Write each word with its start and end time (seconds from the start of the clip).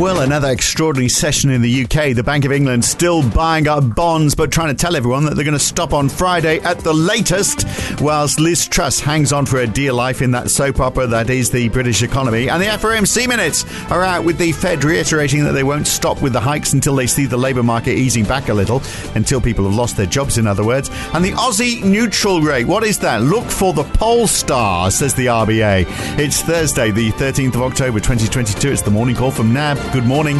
Well, 0.00 0.22
another 0.22 0.48
extraordinary 0.48 1.10
session 1.10 1.50
in 1.50 1.60
the 1.60 1.84
UK. 1.84 2.16
The 2.16 2.22
Bank 2.22 2.46
of 2.46 2.52
England 2.52 2.86
still 2.86 3.22
buying 3.32 3.68
up 3.68 3.94
bonds, 3.94 4.34
but 4.34 4.50
trying 4.50 4.74
to 4.74 4.74
tell 4.74 4.96
everyone 4.96 5.26
that 5.26 5.34
they're 5.34 5.44
going 5.44 5.52
to 5.52 5.58
stop 5.58 5.92
on 5.92 6.08
Friday 6.08 6.58
at 6.60 6.78
the 6.78 6.94
latest, 6.94 7.66
whilst 8.00 8.40
Liz 8.40 8.66
Truss 8.66 8.98
hangs 8.98 9.30
on 9.30 9.44
for 9.44 9.58
a 9.58 9.66
dear 9.66 9.92
life 9.92 10.22
in 10.22 10.30
that 10.30 10.48
soap 10.50 10.80
opera 10.80 11.06
that 11.08 11.28
is 11.28 11.50
the 11.50 11.68
British 11.68 12.02
economy. 12.02 12.48
And 12.48 12.62
the 12.62 12.68
FOMC 12.68 13.28
minutes 13.28 13.66
are 13.90 14.02
out 14.02 14.24
with 14.24 14.38
the 14.38 14.52
Fed 14.52 14.84
reiterating 14.84 15.44
that 15.44 15.52
they 15.52 15.64
won't 15.64 15.86
stop 15.86 16.22
with 16.22 16.32
the 16.32 16.40
hikes 16.40 16.72
until 16.72 16.96
they 16.96 17.06
see 17.06 17.26
the 17.26 17.36
labour 17.36 17.62
market 17.62 17.92
easing 17.92 18.24
back 18.24 18.48
a 18.48 18.54
little, 18.54 18.80
until 19.14 19.38
people 19.38 19.66
have 19.66 19.74
lost 19.74 19.98
their 19.98 20.06
jobs, 20.06 20.38
in 20.38 20.46
other 20.46 20.64
words. 20.64 20.88
And 21.12 21.22
the 21.22 21.32
Aussie 21.32 21.84
neutral 21.84 22.40
rate, 22.40 22.66
what 22.66 22.84
is 22.84 22.98
that? 23.00 23.20
Look 23.20 23.44
for 23.44 23.74
the 23.74 23.84
pole 23.84 24.26
star, 24.26 24.90
says 24.90 25.12
the 25.12 25.26
RBA. 25.26 25.84
It's 26.18 26.40
Thursday, 26.40 26.90
the 26.90 27.10
13th 27.12 27.56
of 27.56 27.60
October 27.60 27.98
2022. 28.00 28.72
It's 28.72 28.80
the 28.80 28.90
morning 28.90 29.14
call 29.14 29.30
from 29.30 29.52
NAB. 29.52 29.89
Good 29.92 30.06
morning. 30.06 30.36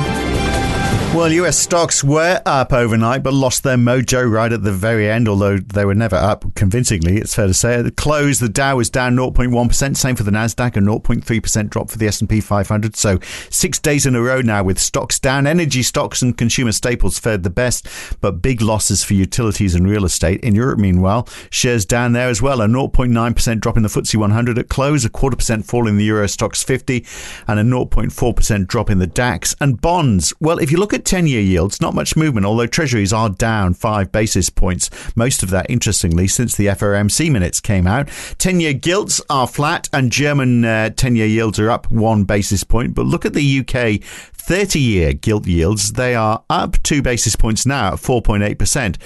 Well, 1.13 1.33
US 1.33 1.59
stocks 1.59 2.05
were 2.05 2.41
up 2.47 2.73
overnight, 2.73 3.25
but 3.25 3.35
lost 3.35 3.65
their 3.65 3.77
mojo 3.77 4.31
right 4.31 4.53
at 4.53 4.63
the 4.63 4.73
very 4.73 5.11
end, 5.11 5.29
although 5.29 5.59
they 5.59 5.85
were 5.85 5.95
never 5.95 6.15
up 6.15 6.55
convincingly, 6.55 7.17
it's 7.17 7.35
fair 7.35 7.49
to 7.49 7.53
say. 7.53 7.75
At 7.75 7.85
the 7.85 7.91
close, 7.91 8.39
the 8.39 8.49
Dow 8.49 8.77
was 8.77 8.91
down 8.91 9.17
0.1%, 9.17 9.97
same 9.97 10.15
for 10.15 10.23
the 10.23 10.31
Nasdaq, 10.31 10.77
a 10.77 10.81
0.3% 10.81 11.69
drop 11.69 11.91
for 11.91 11.99
the 11.99 12.07
S&P 12.07 12.41
500. 12.41 12.95
So 12.95 13.19
six 13.51 13.81
days 13.81 14.07
in 14.07 14.15
a 14.15 14.23
row 14.23 14.41
now 14.41 14.63
with 14.63 14.79
stocks 14.79 15.19
down. 15.19 15.49
Energy 15.49 15.83
stocks 15.83 16.23
and 16.23 16.39
consumer 16.39 16.71
staples 16.71 17.19
fared 17.19 17.43
the 17.43 17.51
best, 17.51 17.89
but 18.21 18.41
big 18.41 18.63
losses 18.63 19.03
for 19.03 19.15
utilities 19.15 19.75
and 19.75 19.91
real 19.91 20.05
estate. 20.05 20.41
In 20.43 20.55
Europe, 20.55 20.79
meanwhile, 20.79 21.29
shares 21.51 21.85
down 21.85 22.13
there 22.13 22.29
as 22.29 22.41
well, 22.41 22.61
a 22.61 22.69
0.9% 22.69 23.61
drop 23.61 23.77
in 23.77 23.83
the 23.83 23.89
FTSE 23.89 24.15
100 24.15 24.59
at 24.59 24.69
close, 24.69 25.05
a 25.05 25.11
quarter 25.11 25.37
percent 25.37 25.67
fall 25.67 25.89
in 25.89 25.99
the 25.99 26.05
Euro 26.05 26.27
Stoxx 26.27 26.65
50, 26.65 27.05
and 27.49 27.59
a 27.59 27.65
0.4% 27.65 28.67
drop 28.69 28.89
in 28.89 29.01
the 29.01 29.09
DAX. 29.09 29.57
And 29.61 29.81
bonds, 29.81 30.33
well, 30.39 30.59
if 30.59 30.71
you 30.71 30.79
look 30.79 30.95
at 30.95 31.00
at 31.01 31.07
10 31.07 31.27
year 31.27 31.41
yields, 31.41 31.81
not 31.81 31.95
much 31.95 32.15
movement, 32.15 32.45
although 32.45 32.67
treasuries 32.67 33.13
are 33.13 33.31
down 33.31 33.73
five 33.73 34.13
basis 34.13 34.51
points. 34.51 34.91
Most 35.17 35.43
of 35.43 35.49
that, 35.49 35.69
interestingly, 35.71 36.29
since 36.29 36.55
the 36.55 36.67
FOMC 36.67 37.33
minutes 37.33 37.59
came 37.59 37.87
out. 37.87 38.09
10 38.37 38.61
year 38.61 38.75
gilts 38.75 39.21
are 39.31 39.47
flat 39.47 39.89
and 39.95 40.13
German 40.13 40.63
10 40.63 40.95
uh, 41.03 41.09
year 41.11 41.27
yields 41.27 41.59
are 41.59 41.71
up 41.71 41.91
one 41.91 42.25
basis 42.25 42.65
point. 42.65 42.95
But 42.95 43.07
look 43.07 43.25
at 43.25 43.33
the 43.33 43.61
UK 43.61 44.03
30 44.03 44.79
year 44.79 45.13
gilt 45.15 45.47
yields. 45.47 45.93
They 45.93 46.15
are 46.15 46.45
up 46.51 46.83
two 46.83 47.01
basis 47.01 47.35
points 47.35 47.65
now 47.65 47.95
at 47.95 48.01
4.8% 48.01 48.97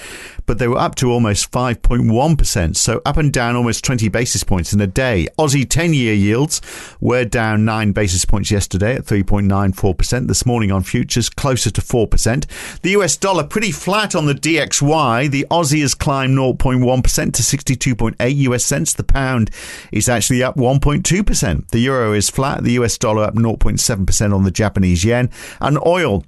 but 0.45 0.59
they 0.59 0.67
were 0.67 0.77
up 0.77 0.95
to 0.95 1.11
almost 1.11 1.51
5.1%, 1.51 2.75
so 2.75 3.01
up 3.05 3.17
and 3.17 3.31
down 3.31 3.55
almost 3.55 3.83
20 3.83 4.09
basis 4.09 4.43
points 4.43 4.73
in 4.73 4.81
a 4.81 4.87
day. 4.87 5.27
Aussie 5.37 5.67
10 5.67 5.93
year 5.93 6.13
yields 6.13 6.61
were 6.99 7.25
down 7.25 7.65
9 7.65 7.91
basis 7.91 8.25
points 8.25 8.51
yesterday 8.51 8.95
at 8.95 9.05
3.94%. 9.05 10.27
This 10.27 10.45
morning 10.45 10.71
on 10.71 10.83
futures, 10.83 11.29
closer 11.29 11.71
to 11.71 11.81
4%. 11.81 12.45
The 12.81 12.91
US 12.91 13.17
dollar 13.17 13.43
pretty 13.43 13.71
flat 13.71 14.15
on 14.15 14.25
the 14.25 14.35
DXY. 14.35 15.29
The 15.31 15.45
Aussie 15.49 15.81
has 15.81 15.93
climbed 15.93 16.37
0.1% 16.37 17.33
to 17.33 17.41
62.8 17.41 18.35
US 18.35 18.65
cents. 18.65 18.93
The 18.93 19.03
pound 19.03 19.51
is 19.91 20.09
actually 20.09 20.43
up 20.43 20.55
1.2%. 20.55 21.69
The 21.69 21.79
euro 21.79 22.13
is 22.13 22.29
flat. 22.29 22.63
The 22.63 22.73
US 22.73 22.97
dollar 22.97 23.23
up 23.23 23.35
0.7% 23.35 24.33
on 24.33 24.43
the 24.43 24.51
Japanese 24.51 25.03
yen. 25.03 25.29
And 25.59 25.79
oil 25.85 26.23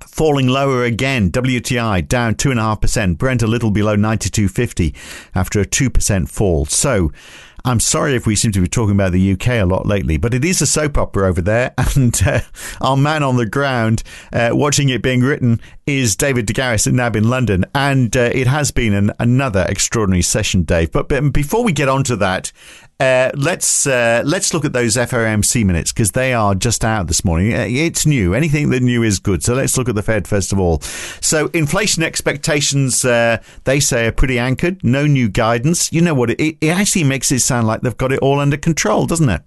falling 0.00 0.48
lower 0.48 0.84
again. 0.84 1.30
WTI 1.30 2.06
down 2.06 2.34
2.5%. 2.34 3.18
Brent 3.18 3.42
a 3.42 3.46
little 3.46 3.70
below 3.70 3.96
92.50 3.96 4.94
after 5.34 5.60
a 5.60 5.66
2% 5.66 6.28
fall. 6.28 6.66
So, 6.66 7.12
I'm 7.66 7.80
sorry 7.80 8.14
if 8.14 8.28
we 8.28 8.36
seem 8.36 8.52
to 8.52 8.60
be 8.60 8.68
talking 8.68 8.94
about 8.94 9.10
the 9.10 9.32
UK 9.32 9.48
a 9.48 9.64
lot 9.64 9.86
lately, 9.86 10.18
but 10.18 10.32
it 10.32 10.44
is 10.44 10.62
a 10.62 10.66
soap 10.66 10.96
opera 10.96 11.26
over 11.26 11.42
there, 11.42 11.74
and 11.96 12.16
uh, 12.24 12.40
our 12.80 12.96
man 12.96 13.24
on 13.24 13.38
the 13.38 13.44
ground 13.44 14.04
uh, 14.32 14.50
watching 14.52 14.88
it 14.88 15.02
being 15.02 15.20
written 15.20 15.60
is 15.84 16.14
David 16.14 16.46
de 16.46 16.52
Garis 16.52 16.86
at 16.86 16.94
NAB 16.94 17.16
in 17.16 17.28
London, 17.28 17.64
and 17.74 18.16
uh, 18.16 18.30
it 18.32 18.46
has 18.46 18.70
been 18.70 18.94
an, 18.94 19.10
another 19.18 19.66
extraordinary 19.68 20.22
session, 20.22 20.62
Dave. 20.62 20.92
But, 20.92 21.08
but 21.08 21.32
before 21.32 21.64
we 21.64 21.72
get 21.72 21.88
on 21.88 22.04
to 22.04 22.14
that, 22.16 22.52
uh, 22.98 23.30
let's 23.34 23.86
uh, 23.86 24.22
let's 24.24 24.54
look 24.54 24.64
at 24.64 24.72
those 24.72 24.96
FOMC 24.96 25.64
minutes 25.64 25.92
because 25.92 26.12
they 26.12 26.32
are 26.32 26.54
just 26.54 26.84
out 26.84 27.08
this 27.08 27.24
morning. 27.24 27.52
Uh, 27.52 27.66
it's 27.68 28.06
new. 28.06 28.32
Anything 28.32 28.70
that 28.70 28.82
new 28.82 29.02
is 29.02 29.18
good. 29.18 29.42
So 29.42 29.54
let's 29.54 29.76
look 29.76 29.88
at 29.88 29.94
the 29.94 30.02
Fed 30.02 30.26
first 30.26 30.52
of 30.52 30.58
all. 30.58 30.80
So 31.20 31.48
inflation 31.48 32.02
expectations, 32.02 33.04
uh, 33.04 33.42
they 33.64 33.80
say, 33.80 34.06
are 34.06 34.12
pretty 34.12 34.38
anchored. 34.38 34.82
No 34.82 35.06
new 35.06 35.28
guidance. 35.28 35.92
You 35.92 36.00
know 36.00 36.14
what? 36.14 36.30
It, 36.30 36.56
it 36.60 36.68
actually 36.68 37.04
makes 37.04 37.30
it 37.30 37.40
sound 37.40 37.66
like 37.66 37.82
they've 37.82 37.96
got 37.96 38.12
it 38.12 38.20
all 38.20 38.40
under 38.40 38.56
control, 38.56 39.06
doesn't 39.06 39.28
it? 39.28 39.42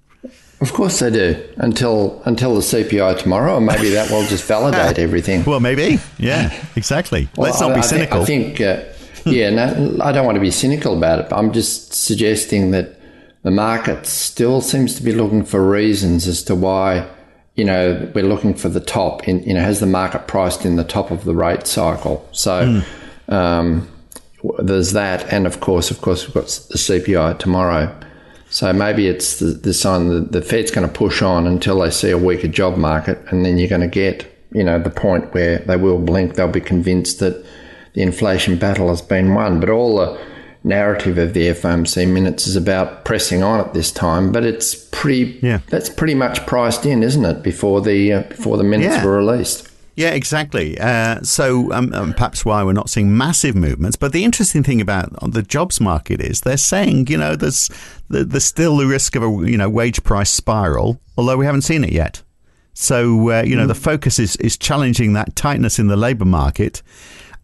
Of 0.62 0.74
course 0.74 1.00
they 1.00 1.10
do. 1.10 1.44
Until 1.58 2.22
until 2.26 2.54
the 2.54 2.62
CPI 2.62 3.18
tomorrow, 3.18 3.56
or 3.56 3.62
maybe 3.62 3.90
that 3.90 4.12
will 4.12 4.28
just 4.28 4.44
validate 4.44 5.00
everything. 5.00 5.44
Well, 5.46 5.60
maybe. 5.60 6.00
Yeah, 6.20 6.54
exactly. 6.76 7.30
Well, 7.36 7.50
let's 7.50 7.62
not 7.62 7.74
be 7.74 7.82
cynical. 7.82 8.22
I 8.22 8.26
think. 8.26 8.62
Uh, 8.62 8.84
yeah, 9.26 9.50
no, 9.50 9.98
I 10.02 10.12
don't 10.12 10.26
want 10.26 10.36
to 10.36 10.42
be 10.42 10.52
cynical 10.52 10.96
about 10.96 11.20
it. 11.20 11.30
But 11.30 11.38
I'm 11.38 11.52
just 11.52 11.94
suggesting 11.94 12.72
that 12.72 12.99
the 13.44 13.52
market 13.52 14.06
still 14.06 14.62
seems 14.62 14.96
to 14.96 15.04
be 15.04 15.14
looking 15.14 15.44
for 15.46 15.68
reasons 15.68 16.28
as 16.28 16.44
to 16.44 16.56
why, 16.56 17.08
you 17.56 17.64
know, 17.64 18.12
we're 18.14 18.26
looking 18.26 18.54
for 18.54 18.70
the 18.70 18.80
top 18.80 19.28
in, 19.28 19.42
you 19.44 19.54
know, 19.54 19.62
has 19.62 19.80
the 19.80 19.86
market 19.86 20.28
priced 20.28 20.66
in 20.66 20.76
the 20.76 20.84
top 20.84 21.12
of 21.12 21.24
the 21.24 21.34
rate 21.34 21.66
cycle? 21.66 22.28
So, 22.32 22.84
mm. 23.28 23.34
um, 23.34 23.88
there's 24.60 24.92
that. 24.94 25.32
And 25.32 25.48
of 25.48 25.60
course, 25.60 25.92
of 25.92 26.02
course, 26.02 26.26
we've 26.26 26.34
got 26.34 26.46
the 26.46 26.78
CPI 26.78 27.40
tomorrow. 27.40 27.96
So 28.50 28.74
maybe 28.74 29.08
it's 29.08 29.40
the, 29.40 29.48
the 29.48 29.74
sign 29.74 30.10
that 30.10 30.32
the 30.32 30.42
Fed's 30.42 30.72
going 30.72 30.88
to 30.88 30.94
push 30.94 31.22
on 31.22 31.46
until 31.46 31.80
they 31.80 31.92
see 31.92 32.10
a 32.10 32.18
weaker 32.18 32.48
job 32.48 32.78
market. 32.78 33.20
And 33.28 33.46
then 33.46 33.58
you're 33.58 33.70
going 33.70 33.82
to 33.82 33.88
get, 33.88 34.26
you 34.52 34.64
know, 34.64 34.80
the 34.80 34.90
point 34.90 35.34
where 35.34 35.60
they 35.60 35.78
will 35.78 36.00
blink. 36.00 36.36
They'll 36.36 36.48
be 36.48 36.62
convinced 36.62 37.20
that 37.20 37.46
the 37.94 38.02
inflation 38.02 38.58
battle 38.58 38.90
has 38.90 39.02
been 39.02 39.36
won. 39.36 39.60
But 39.60 39.70
all 39.70 39.98
the, 39.98 40.20
narrative 40.64 41.18
of 41.18 41.34
the 41.34 41.48
FOMC 41.50 42.12
minutes 42.12 42.48
is 42.48 42.56
about 42.56 43.06
pressing 43.06 43.44
on 43.44 43.60
at 43.60 43.74
this 43.74 43.92
time, 43.92 44.32
but 44.32 44.44
it's 44.44 44.76
pretty. 44.92 45.40
Yeah. 45.42 45.60
That's 45.68 45.90
pretty 45.90 46.16
much 46.16 46.46
priced 46.46 46.86
in, 46.86 47.04
isn't 47.04 47.26
it? 47.26 47.44
Before 47.44 47.82
the 47.82 48.14
uh, 48.14 48.22
before 48.24 48.58
the 48.58 48.64
minutes 48.64 48.96
yeah. 48.96 49.06
were 49.06 49.18
released. 49.18 49.70
Yeah, 49.96 50.12
exactly. 50.12 50.80
Uh, 50.80 51.22
so 51.24 51.74
um, 51.74 51.94
um, 51.94 52.14
perhaps 52.14 52.46
why 52.46 52.64
we're 52.64 52.72
not 52.72 52.90
seeing 52.90 53.18
massive 53.18 53.54
movements. 53.54 53.98
But 53.98 54.14
the 54.14 54.24
interesting 54.24 54.64
thing 54.64 54.80
about 54.80 55.10
the 55.34 55.44
jobs 55.44 55.82
market 55.82 56.22
is 56.22 56.40
they're 56.40 56.56
saying, 56.56 57.08
you 57.08 57.18
know, 57.18 57.36
there's 57.36 57.70
there's 58.08 58.46
still 58.46 58.78
the 58.78 58.88
risk 58.88 59.18
of 59.18 59.24
a 59.24 59.50
you 59.50 59.58
know 59.58 59.70
wage 59.70 60.02
price 60.04 60.30
spiral, 60.30 61.02
although 61.18 61.36
we 61.36 61.46
haven't 61.46 61.64
seen 61.64 61.84
it 61.84 61.92
yet. 61.92 62.24
So 62.74 63.30
uh, 63.30 63.42
you 63.42 63.58
know, 63.58 63.66
mm. 63.66 63.70
the 63.70 63.76
focus 63.76 64.20
is 64.20 64.38
is 64.38 64.58
challenging 64.58 65.14
that 65.14 65.36
tightness 65.36 65.80
in 65.80 65.88
the 65.88 65.98
labour 65.98 66.24
market 66.24 66.82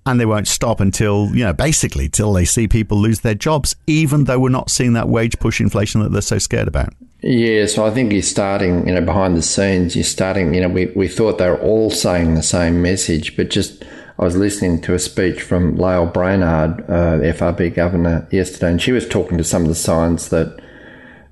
and 0.06 0.20
they 0.20 0.26
won't 0.26 0.48
stop 0.48 0.80
until 0.80 1.30
you 1.36 1.44
know 1.44 1.54
basically 1.54 2.08
till 2.08 2.34
they 2.34 2.46
see 2.46 2.68
people 2.68 2.98
lose 2.98 3.22
their 3.22 3.34
jobs 3.34 3.76
even 3.88 4.26
though 4.26 4.40
we're 4.40 4.50
not 4.50 4.70
seeing 4.70 4.94
that 4.94 5.10
wage 5.10 5.38
push 5.40 5.60
inflation 5.60 6.02
that 6.02 6.12
they're 6.12 6.22
so 6.22 6.38
scared 6.38 6.68
about. 6.68 6.94
Yeah 7.22 7.66
so 7.66 7.86
i 7.86 7.92
think 7.92 8.14
you're 8.14 8.22
starting 8.22 8.88
you 8.88 8.94
know 8.94 9.02
behind 9.02 9.36
the 9.36 9.42
scenes 9.42 9.96
you're 9.96 10.04
starting 10.04 10.54
you 10.54 10.62
know 10.62 10.70
we, 10.70 10.88
we 10.88 11.08
thought 11.08 11.38
they 11.38 11.50
were 11.50 11.62
all 11.62 11.90
saying 11.90 12.36
the 12.36 12.44
same 12.44 12.82
message 12.82 13.36
but 13.36 13.50
just 13.50 13.84
i 14.20 14.24
was 14.24 14.36
listening 14.36 14.80
to 14.82 14.94
a 14.94 15.00
speech 15.00 15.42
from 15.42 15.76
lael 15.76 16.06
brainard 16.06 16.82
uh, 16.82 17.18
frb 17.34 17.74
governor 17.74 18.28
yesterday 18.32 18.70
and 18.70 18.82
she 18.82 18.92
was 18.92 19.08
talking 19.08 19.38
to 19.38 19.44
some 19.44 19.64
of 19.64 19.70
the 19.70 19.76
signs 19.76 20.30
that 20.30 20.60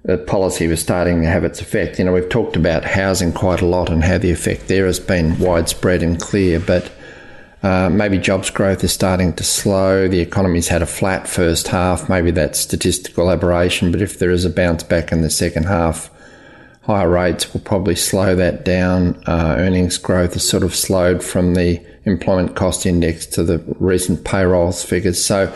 the 0.03 0.17
policy 0.17 0.67
was 0.67 0.81
starting 0.81 1.21
to 1.21 1.27
have 1.27 1.45
its 1.45 1.61
effect. 1.61 1.97
You 1.97 2.05
know 2.05 2.11
we've 2.11 2.27
talked 2.27 2.55
about 2.55 2.83
housing 2.83 3.31
quite 3.31 3.61
a 3.61 3.65
lot 3.65 3.89
and 3.89 4.03
how 4.03 4.17
the 4.17 4.31
effect 4.31 4.67
there 4.67 4.85
has 4.85 4.99
been 4.99 5.39
widespread 5.39 6.03
and 6.03 6.19
clear 6.19 6.59
but 6.59 6.91
uh, 7.63 7.89
maybe 7.89 8.17
jobs 8.17 8.49
growth 8.49 8.83
is 8.83 8.91
starting 8.91 9.31
to 9.33 9.43
slow. 9.43 10.09
The 10.09 10.19
economy's 10.19 10.67
had 10.67 10.81
a 10.81 10.85
flat 10.85 11.29
first 11.29 11.69
half. 11.69 12.09
Maybe 12.09 12.29
that's 12.29 12.59
statistical 12.59 13.31
aberration, 13.31 13.89
but 13.89 14.01
if 14.01 14.19
there 14.19 14.31
is 14.31 14.43
a 14.43 14.49
bounce 14.49 14.83
back 14.83 15.13
in 15.13 15.21
the 15.21 15.29
second 15.29 15.63
half, 15.63 16.11
higher 16.81 17.09
rates 17.09 17.53
will 17.53 17.61
probably 17.61 17.95
slow 17.95 18.35
that 18.35 18.65
down. 18.65 19.15
Uh, 19.25 19.55
earnings 19.57 19.97
growth 19.97 20.33
has 20.33 20.47
sort 20.47 20.63
of 20.63 20.75
slowed 20.75 21.23
from 21.23 21.53
the 21.53 21.81
employment 22.03 22.57
cost 22.57 22.85
index 22.85 23.25
to 23.27 23.43
the 23.43 23.59
recent 23.79 24.25
payrolls 24.25 24.83
figures. 24.83 25.23
So 25.23 25.55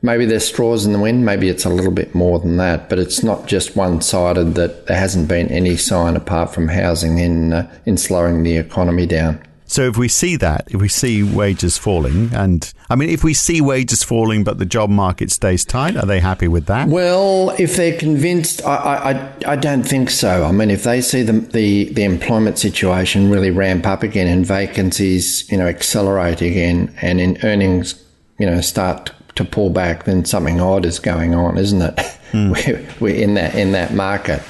maybe 0.00 0.24
there's 0.24 0.46
straws 0.46 0.86
in 0.86 0.94
the 0.94 0.98
wind. 0.98 1.26
Maybe 1.26 1.50
it's 1.50 1.66
a 1.66 1.70
little 1.70 1.92
bit 1.92 2.14
more 2.14 2.38
than 2.38 2.56
that, 2.56 2.88
but 2.88 2.98
it's 2.98 3.22
not 3.22 3.46
just 3.46 3.76
one 3.76 4.00
sided 4.00 4.54
that 4.54 4.86
there 4.86 4.98
hasn't 4.98 5.28
been 5.28 5.48
any 5.48 5.76
sign 5.76 6.16
apart 6.16 6.54
from 6.54 6.68
housing 6.68 7.18
in, 7.18 7.52
uh, 7.52 7.70
in 7.84 7.98
slowing 7.98 8.42
the 8.42 8.56
economy 8.56 9.04
down. 9.04 9.38
So 9.72 9.88
if 9.88 9.96
we 9.96 10.08
see 10.08 10.36
that, 10.36 10.68
if 10.68 10.82
we 10.82 10.88
see 10.88 11.22
wages 11.22 11.78
falling, 11.78 12.28
and 12.34 12.70
I 12.90 12.94
mean, 12.94 13.08
if 13.08 13.24
we 13.24 13.32
see 13.32 13.62
wages 13.62 14.02
falling, 14.02 14.44
but 14.44 14.58
the 14.58 14.66
job 14.66 14.90
market 14.90 15.30
stays 15.30 15.64
tight, 15.64 15.96
are 15.96 16.04
they 16.04 16.20
happy 16.20 16.46
with 16.46 16.66
that? 16.66 16.88
Well, 16.88 17.54
if 17.58 17.76
they're 17.76 17.96
convinced, 17.96 18.62
I, 18.66 19.32
I, 19.46 19.52
I 19.52 19.56
don't 19.56 19.82
think 19.82 20.10
so. 20.10 20.44
I 20.44 20.52
mean, 20.52 20.70
if 20.70 20.84
they 20.84 21.00
see 21.00 21.22
the, 21.22 21.32
the, 21.32 21.84
the 21.84 22.04
employment 22.04 22.58
situation 22.58 23.30
really 23.30 23.50
ramp 23.50 23.86
up 23.86 24.02
again 24.02 24.26
and 24.26 24.44
vacancies, 24.44 25.50
you 25.50 25.56
know, 25.56 25.66
accelerate 25.66 26.42
again, 26.42 26.94
and 27.00 27.18
in 27.18 27.38
earnings, 27.42 27.94
you 28.38 28.44
know, 28.44 28.60
start 28.60 29.10
to 29.36 29.44
pull 29.44 29.70
back, 29.70 30.04
then 30.04 30.26
something 30.26 30.60
odd 30.60 30.84
is 30.84 30.98
going 30.98 31.34
on, 31.34 31.56
isn't 31.56 31.80
it? 31.80 31.96
Mm. 32.32 32.50
we're, 32.66 32.94
we're 33.00 33.22
in 33.22 33.32
that 33.34 33.54
in 33.54 33.72
that 33.72 33.94
market. 33.94 34.42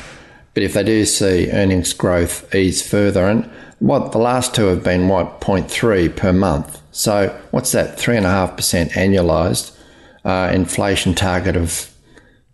But 0.55 0.65
if 0.65 0.75
they 0.75 0.83
do 0.83 1.05
see 1.05 1.49
earnings 1.53 1.93
growth 1.93 2.53
ease 2.53 2.87
further, 2.87 3.27
and 3.27 3.49
what 3.83 4.13
the 4.13 4.19
last 4.19 4.55
two 4.55 4.67
have 4.67 4.85
been 4.85 5.09
what 5.09 5.41
0.3 5.41 6.15
per 6.15 6.33
month. 6.33 6.81
So 6.93 7.37
what's 7.51 7.73
that? 7.73 7.99
Three 7.99 8.17
and 8.17 8.25
a 8.25 8.29
half 8.29 8.57
percent 8.57 8.93
annualized 8.93 9.77
uh, 10.25 10.53
inflation 10.55 11.15
target 11.15 11.57
of 11.57 11.93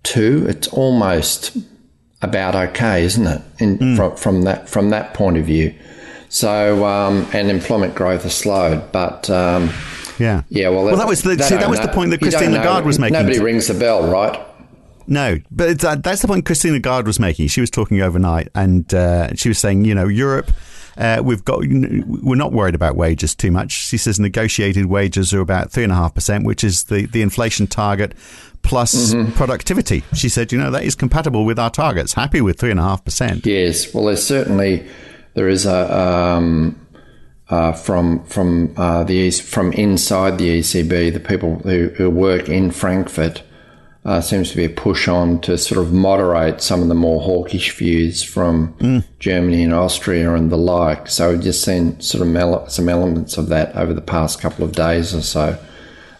two. 0.02 0.46
It's 0.48 0.68
almost 0.68 1.54
about 2.22 2.54
okay, 2.54 3.04
isn't 3.04 3.26
it? 3.26 3.42
In, 3.58 3.78
mm. 3.78 3.96
from, 3.96 4.16
from 4.16 4.42
that 4.42 4.70
from 4.70 4.88
that 4.88 5.12
point 5.12 5.36
of 5.36 5.44
view. 5.44 5.74
So 6.30 6.86
um, 6.86 7.28
and 7.34 7.50
employment 7.50 7.94
growth 7.94 8.22
has 8.22 8.34
slowed, 8.34 8.90
but 8.90 9.28
um, 9.28 9.70
yeah, 10.18 10.44
yeah. 10.48 10.70
Well, 10.70 10.84
well, 10.84 10.96
that 10.96 11.06
was 11.06 11.20
the 11.20 11.36
see, 11.42 11.56
that 11.56 11.68
was 11.68 11.78
know. 11.78 11.86
the 11.86 11.92
point 11.92 12.10
that 12.10 12.20
Christine 12.20 12.52
Lagarde 12.52 12.86
was 12.86 12.98
making. 12.98 13.18
Nobody 13.18 13.38
rings 13.38 13.66
the 13.66 13.74
bell, 13.74 14.08
right? 14.08 14.40
No, 15.06 15.38
but 15.50 15.84
uh, 15.84 15.96
that's 15.96 16.22
the 16.22 16.28
point 16.28 16.46
Christine 16.46 16.72
Lagarde 16.72 17.06
was 17.06 17.20
making. 17.20 17.48
She 17.48 17.60
was 17.60 17.70
talking 17.70 18.00
overnight, 18.00 18.48
and 18.54 18.92
uh, 18.94 19.34
she 19.34 19.48
was 19.50 19.58
saying, 19.58 19.84
you 19.84 19.94
know, 19.94 20.08
Europe. 20.08 20.50
Uh, 20.98 21.22
we've 21.24 21.44
got 21.44 21.60
we're 21.60 22.34
not 22.34 22.52
worried 22.52 22.74
about 22.74 22.96
wages 22.96 23.34
too 23.34 23.52
much. 23.52 23.70
She 23.70 23.96
says 23.96 24.18
negotiated 24.18 24.86
wages 24.86 25.32
are 25.32 25.40
about 25.40 25.70
three 25.70 25.84
and 25.84 25.92
a 25.92 25.94
half 25.94 26.12
percent, 26.12 26.44
which 26.44 26.64
is 26.64 26.84
the, 26.84 27.06
the 27.06 27.22
inflation 27.22 27.68
target 27.68 28.14
plus 28.62 29.14
mm-hmm. 29.14 29.30
productivity. 29.32 30.02
She 30.12 30.28
said, 30.28 30.50
you 30.50 30.58
know, 30.58 30.72
that 30.72 30.82
is 30.82 30.96
compatible 30.96 31.44
with 31.44 31.58
our 31.58 31.70
targets. 31.70 32.14
Happy 32.14 32.40
with 32.40 32.58
three 32.58 32.72
and 32.72 32.80
a 32.80 32.82
half 32.82 33.04
percent. 33.04 33.46
Yes, 33.46 33.94
well, 33.94 34.06
there's 34.06 34.26
certainly 34.26 34.88
there 35.34 35.48
is 35.48 35.66
a 35.66 35.96
um, 35.96 36.84
uh, 37.48 37.72
from 37.72 38.24
from 38.24 38.74
uh, 38.76 39.04
the 39.04 39.30
from 39.30 39.72
inside 39.74 40.38
the 40.38 40.58
ECB, 40.58 41.12
the 41.12 41.20
people 41.20 41.60
who, 41.60 41.90
who 41.90 42.10
work 42.10 42.48
in 42.48 42.72
Frankfurt 42.72 43.42
uh, 44.08 44.22
seems 44.22 44.50
to 44.50 44.56
be 44.56 44.64
a 44.64 44.70
push 44.70 45.06
on 45.06 45.38
to 45.38 45.58
sort 45.58 45.78
of 45.78 45.92
moderate 45.92 46.62
some 46.62 46.80
of 46.80 46.88
the 46.88 46.94
more 46.94 47.20
hawkish 47.20 47.76
views 47.76 48.22
from 48.22 48.72
mm. 48.76 49.04
Germany 49.18 49.62
and 49.62 49.74
Austria 49.74 50.32
and 50.32 50.50
the 50.50 50.56
like. 50.56 51.10
So 51.10 51.32
we've 51.32 51.42
just 51.42 51.62
seen 51.62 52.00
sort 52.00 52.26
of 52.26 52.72
some 52.72 52.88
elements 52.88 53.36
of 53.36 53.50
that 53.50 53.76
over 53.76 53.92
the 53.92 54.00
past 54.00 54.40
couple 54.40 54.64
of 54.64 54.72
days 54.72 55.14
or 55.14 55.20
so, 55.20 55.58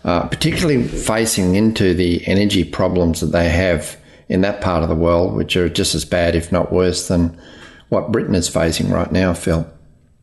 uh, 0.04 0.28
particularly 0.28 0.86
facing 0.86 1.54
into 1.54 1.94
the 1.94 2.26
energy 2.28 2.62
problems 2.62 3.22
that 3.22 3.32
they 3.32 3.48
have 3.48 3.96
in 4.28 4.42
that 4.42 4.60
part 4.60 4.82
of 4.82 4.90
the 4.90 4.94
world, 4.94 5.34
which 5.34 5.56
are 5.56 5.70
just 5.70 5.94
as 5.94 6.04
bad, 6.04 6.34
if 6.34 6.52
not 6.52 6.70
worse, 6.70 7.08
than 7.08 7.40
what 7.88 8.12
Britain 8.12 8.34
is 8.34 8.50
facing 8.50 8.90
right 8.90 9.10
now, 9.10 9.32
Phil. 9.32 9.66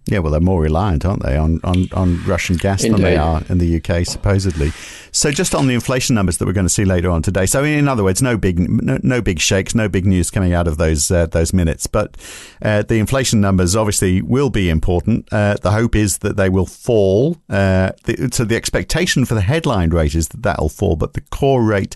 Yeah, 0.07 0.19
well, 0.19 0.31
they're 0.31 0.41
more 0.41 0.61
reliant, 0.61 1.03
aren't 1.03 1.23
they, 1.23 1.35
on, 1.35 1.59
on, 1.63 1.87
on 1.91 2.23
Russian 2.25 2.57
gas 2.57 2.83
Indeed. 2.83 2.97
than 2.97 3.03
they 3.03 3.17
are 3.17 3.41
in 3.49 3.57
the 3.57 3.77
UK, 3.77 4.05
supposedly. 4.05 4.71
So, 5.11 5.31
just 5.31 5.55
on 5.55 5.65
the 5.65 5.73
inflation 5.73 6.13
numbers 6.13 6.37
that 6.37 6.45
we're 6.45 6.53
going 6.53 6.67
to 6.67 6.73
see 6.73 6.85
later 6.85 7.09
on 7.09 7.23
today. 7.23 7.47
So, 7.47 7.63
in 7.63 7.87
other 7.87 8.03
words, 8.03 8.21
no 8.21 8.37
big 8.37 8.59
no, 8.59 8.99
no 9.01 9.21
big 9.21 9.39
shakes, 9.39 9.73
no 9.73 9.89
big 9.89 10.05
news 10.05 10.29
coming 10.29 10.53
out 10.53 10.67
of 10.67 10.77
those 10.77 11.09
uh, 11.09 11.25
those 11.25 11.53
minutes. 11.53 11.87
But 11.87 12.17
uh, 12.61 12.83
the 12.83 12.99
inflation 12.99 13.41
numbers 13.41 13.75
obviously 13.75 14.21
will 14.21 14.51
be 14.51 14.69
important. 14.69 15.27
Uh, 15.31 15.55
the 15.59 15.71
hope 15.71 15.95
is 15.95 16.19
that 16.19 16.37
they 16.37 16.49
will 16.49 16.67
fall. 16.67 17.37
Uh, 17.49 17.91
the, 18.03 18.29
so, 18.31 18.45
the 18.45 18.55
expectation 18.55 19.25
for 19.25 19.33
the 19.33 19.41
headline 19.41 19.89
rate 19.89 20.13
is 20.13 20.27
that 20.27 20.43
that 20.43 20.59
will 20.59 20.69
fall, 20.69 20.95
but 20.95 21.13
the 21.13 21.21
core 21.21 21.63
rate 21.63 21.95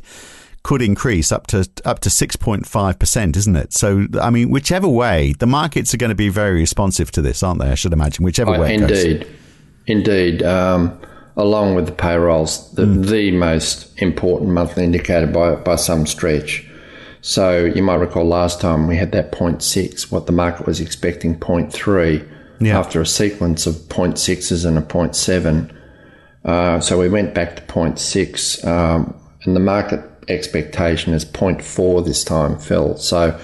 could 0.64 0.82
increase 0.82 1.32
up 1.32 1.48
to 1.48 1.68
up 1.86 2.00
to 2.00 2.10
6.5%, 2.10 3.36
isn't 3.36 3.56
it? 3.56 3.74
So, 3.74 4.08
I 4.22 4.30
mean, 4.30 4.50
whichever 4.50 4.88
way, 4.88 5.34
the 5.40 5.48
markets 5.48 5.94
are 5.94 5.98
going 5.98 6.10
to 6.10 6.16
be 6.16 6.30
very 6.30 6.60
responsive 6.60 7.12
to 7.12 7.22
this, 7.22 7.44
aren't 7.44 7.60
they? 7.60 7.70
I 7.70 7.76
should 7.76 7.94
imagine, 7.94 8.26
whichever 8.26 8.58
way 8.60 8.76
Indeed. 8.76 9.28
Indeed. 9.88 10.44
Um, 10.44 11.00
along 11.40 11.74
with 11.74 11.86
the 11.86 11.92
payrolls, 11.92 12.72
the, 12.74 12.84
mm. 12.84 13.10
the 13.10 13.32
most 13.32 13.98
important 14.02 14.52
monthly 14.52 14.84
indicator 14.84 15.26
by, 15.26 15.56
by 15.56 15.76
some 15.76 16.06
stretch. 16.06 16.66
So 17.22 17.66
you 17.66 17.82
might 17.82 17.96
recall 17.96 18.26
last 18.26 18.62
time 18.62 18.88
we 18.88 18.98
had 18.98 19.12
that 19.14 19.32
0.6, 19.32 20.12
what 20.12 20.26
the 20.26 20.32
market 20.32 20.68
was 20.68 20.80
expecting 20.80 21.40
0.3 21.40 22.28
yeah. 22.60 22.78
after 22.78 23.02
a 23.02 23.06
sequence 23.06 23.66
of 23.66 23.76
0.6s 23.76 24.66
and 24.66 24.78
a 24.78 24.82
0.7. 24.82 25.76
Uh, 26.46 26.80
so 26.80 26.98
we 26.98 27.10
went 27.10 27.34
back 27.34 27.56
to 27.56 27.62
0.6, 27.64 28.66
um, 28.66 29.14
and 29.44 29.56
the 29.56 29.60
market 29.62 30.19
expectation 30.30 31.14
is 31.14 31.26
0.4 31.26 32.06
this 32.06 32.24
time, 32.24 32.58
Phil. 32.58 32.98
So 32.98 33.40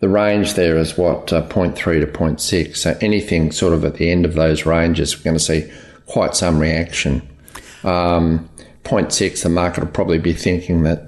the 0.00 0.08
range 0.08 0.54
there 0.54 0.76
is 0.76 0.96
what, 0.96 1.32
uh, 1.32 1.46
0.3 1.48 1.74
to 2.00 2.06
0.6. 2.06 2.76
So 2.76 2.96
anything 3.00 3.52
sort 3.52 3.74
of 3.74 3.84
at 3.84 3.94
the 3.94 4.10
end 4.10 4.24
of 4.24 4.34
those 4.34 4.66
ranges, 4.66 5.16
we're 5.16 5.24
going 5.24 5.36
to 5.36 5.40
see 5.40 5.70
quite 6.06 6.34
some 6.34 6.58
reaction. 6.58 7.22
Um, 7.84 8.48
0.6, 8.84 9.42
the 9.42 9.48
market 9.48 9.84
will 9.84 9.90
probably 9.90 10.18
be 10.18 10.32
thinking 10.32 10.82
that 10.82 11.06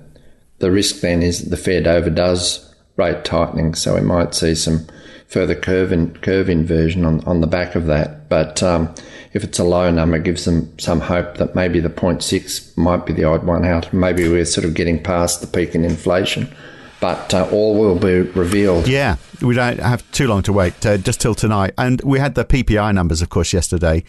the 0.58 0.70
risk 0.70 1.00
then 1.00 1.22
is 1.22 1.42
that 1.42 1.50
the 1.50 1.56
Fed 1.56 1.86
overdoes 1.86 2.72
rate 2.96 3.24
tightening. 3.24 3.74
So 3.74 3.94
we 3.94 4.02
might 4.02 4.34
see 4.34 4.54
some 4.54 4.86
further 5.26 5.54
curve, 5.54 5.92
in, 5.92 6.14
curve 6.18 6.48
inversion 6.48 7.04
on, 7.04 7.24
on 7.24 7.40
the 7.40 7.46
back 7.46 7.74
of 7.74 7.86
that. 7.86 8.28
But 8.28 8.62
um, 8.62 8.94
if 9.32 9.44
it's 9.44 9.58
a 9.58 9.64
low 9.64 9.90
number, 9.90 10.16
it 10.16 10.24
gives 10.24 10.44
them 10.44 10.78
some 10.78 11.00
hope 11.00 11.38
that 11.38 11.54
maybe 11.54 11.80
the 11.80 11.88
0.6 11.88 12.76
might 12.76 13.06
be 13.06 13.12
the 13.12 13.24
odd 13.24 13.44
one 13.44 13.64
out. 13.64 13.92
Maybe 13.92 14.28
we're 14.28 14.44
sort 14.44 14.64
of 14.64 14.74
getting 14.74 15.02
past 15.02 15.40
the 15.40 15.46
peak 15.46 15.74
in 15.74 15.84
inflation. 15.84 16.54
But 17.00 17.34
uh, 17.34 17.48
all 17.50 17.76
will 17.76 17.98
be 17.98 18.20
revealed. 18.20 18.86
Yeah, 18.86 19.16
we 19.40 19.54
don't 19.54 19.80
have 19.80 20.08
too 20.12 20.28
long 20.28 20.42
to 20.42 20.52
wait, 20.52 20.84
uh, 20.86 20.98
just 20.98 21.20
till 21.20 21.34
tonight. 21.34 21.74
And 21.76 22.00
we 22.02 22.20
had 22.20 22.36
the 22.36 22.44
PPI 22.44 22.94
numbers, 22.94 23.22
of 23.22 23.28
course, 23.28 23.52
yesterday. 23.52 24.04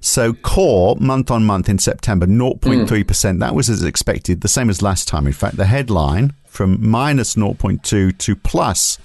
So 0.00 0.34
core 0.34 0.94
month 1.00 1.30
on 1.30 1.44
month 1.44 1.68
in 1.68 1.78
September, 1.78 2.26
0.3%. 2.26 2.86
Mm. 2.86 3.40
That 3.40 3.54
was 3.54 3.68
as 3.68 3.82
expected, 3.82 4.42
the 4.42 4.48
same 4.48 4.70
as 4.70 4.82
last 4.82 5.08
time. 5.08 5.26
In 5.26 5.32
fact, 5.32 5.56
the 5.56 5.64
headline 5.64 6.34
from 6.46 6.88
minus 6.88 7.34
0.2 7.34 8.16
to 8.16 8.36
plus 8.36 8.98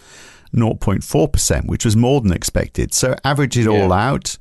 0.4%, 0.53 1.65
which 1.65 1.85
was 1.85 1.95
more 1.95 2.21
than 2.21 2.33
expected. 2.33 2.93
So 2.93 3.15
average 3.23 3.57
it 3.57 3.63
yeah. 3.63 3.69
all 3.69 3.91
out 3.91 4.37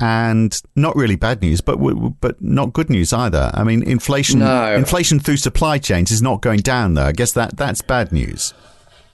and 0.00 0.60
not 0.74 0.96
really 0.96 1.16
bad 1.16 1.42
news, 1.42 1.60
but 1.60 1.76
but 2.20 2.40
not 2.40 2.72
good 2.72 2.90
news 2.90 3.12
either. 3.12 3.50
I 3.54 3.64
mean, 3.64 3.82
inflation 3.82 4.40
no. 4.40 4.74
inflation 4.74 5.20
through 5.20 5.36
supply 5.36 5.78
chains 5.78 6.10
is 6.10 6.22
not 6.22 6.40
going 6.40 6.60
down 6.60 6.94
though. 6.94 7.04
I 7.04 7.12
guess 7.12 7.32
that 7.32 7.56
that's 7.56 7.82
bad 7.82 8.10
news. 8.10 8.54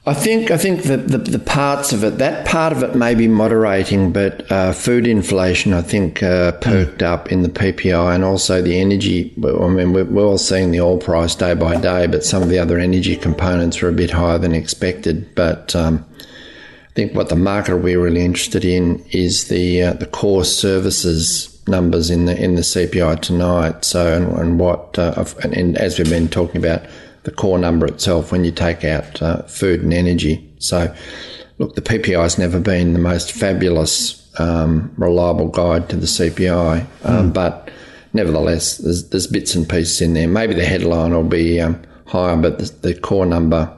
I 0.08 0.14
think 0.14 0.52
I 0.52 0.56
think 0.56 0.84
the, 0.84 0.98
the, 0.98 1.18
the 1.18 1.38
parts 1.40 1.92
of 1.92 2.04
it 2.04 2.18
that 2.18 2.46
part 2.46 2.72
of 2.72 2.84
it 2.84 2.94
may 2.94 3.16
be 3.16 3.26
moderating, 3.26 4.12
but 4.12 4.50
uh, 4.52 4.72
food 4.72 5.04
inflation 5.04 5.72
I 5.72 5.82
think 5.82 6.22
uh, 6.22 6.52
perked 6.52 7.00
mm. 7.00 7.06
up 7.06 7.32
in 7.32 7.42
the 7.42 7.48
PPI 7.48 8.14
and 8.14 8.22
also 8.22 8.62
the 8.62 8.80
energy. 8.80 9.34
I 9.38 9.66
mean 9.66 9.92
we're, 9.92 10.04
we're 10.04 10.24
all 10.24 10.38
seeing 10.38 10.70
the 10.70 10.80
oil 10.80 10.98
price 10.98 11.34
day 11.34 11.54
by 11.54 11.80
day, 11.80 12.06
but 12.06 12.22
some 12.22 12.44
of 12.44 12.48
the 12.48 12.60
other 12.60 12.78
energy 12.78 13.16
components 13.16 13.82
are 13.82 13.88
a 13.88 13.92
bit 13.92 14.12
higher 14.12 14.38
than 14.38 14.54
expected. 14.54 15.34
But 15.34 15.74
um, 15.74 16.06
think 16.96 17.14
what 17.14 17.28
the 17.28 17.36
market 17.36 17.76
will 17.76 17.84
be 17.84 17.94
really 17.94 18.24
interested 18.24 18.64
in 18.64 19.04
is 19.10 19.48
the 19.48 19.82
uh, 19.82 19.92
the 19.92 20.06
core 20.06 20.44
services 20.44 21.52
numbers 21.68 22.10
in 22.10 22.24
the 22.24 22.42
in 22.42 22.54
the 22.54 22.62
CPI 22.62 23.20
tonight. 23.20 23.84
So 23.84 24.16
and, 24.16 24.32
and 24.38 24.58
what 24.58 24.98
uh, 24.98 25.24
and, 25.42 25.54
and, 25.54 25.76
as 25.76 25.98
we've 25.98 26.08
been 26.08 26.28
talking 26.28 26.56
about 26.56 26.82
the 27.24 27.30
core 27.30 27.58
number 27.58 27.86
itself 27.86 28.32
when 28.32 28.44
you 28.44 28.50
take 28.50 28.82
out 28.82 29.20
uh, 29.20 29.42
food 29.42 29.82
and 29.82 29.92
energy. 29.92 30.42
So 30.58 30.92
look, 31.58 31.74
the 31.74 31.82
PPI 31.82 32.20
has 32.20 32.38
never 32.38 32.58
been 32.58 32.94
the 32.94 32.98
most 32.98 33.30
fabulous 33.30 34.22
um, 34.40 34.92
reliable 34.96 35.48
guide 35.48 35.90
to 35.90 35.96
the 35.96 36.06
CPI, 36.06 36.86
um, 37.04 37.30
mm. 37.30 37.34
but 37.34 37.70
nevertheless, 38.14 38.78
there's 38.78 39.10
there's 39.10 39.26
bits 39.26 39.54
and 39.54 39.68
pieces 39.68 40.00
in 40.00 40.14
there. 40.14 40.28
Maybe 40.28 40.54
the 40.54 40.64
headline 40.64 41.12
will 41.12 41.24
be 41.24 41.60
um, 41.60 41.78
higher, 42.06 42.36
but 42.36 42.58
the, 42.58 42.88
the 42.88 42.94
core 42.98 43.26
number 43.26 43.70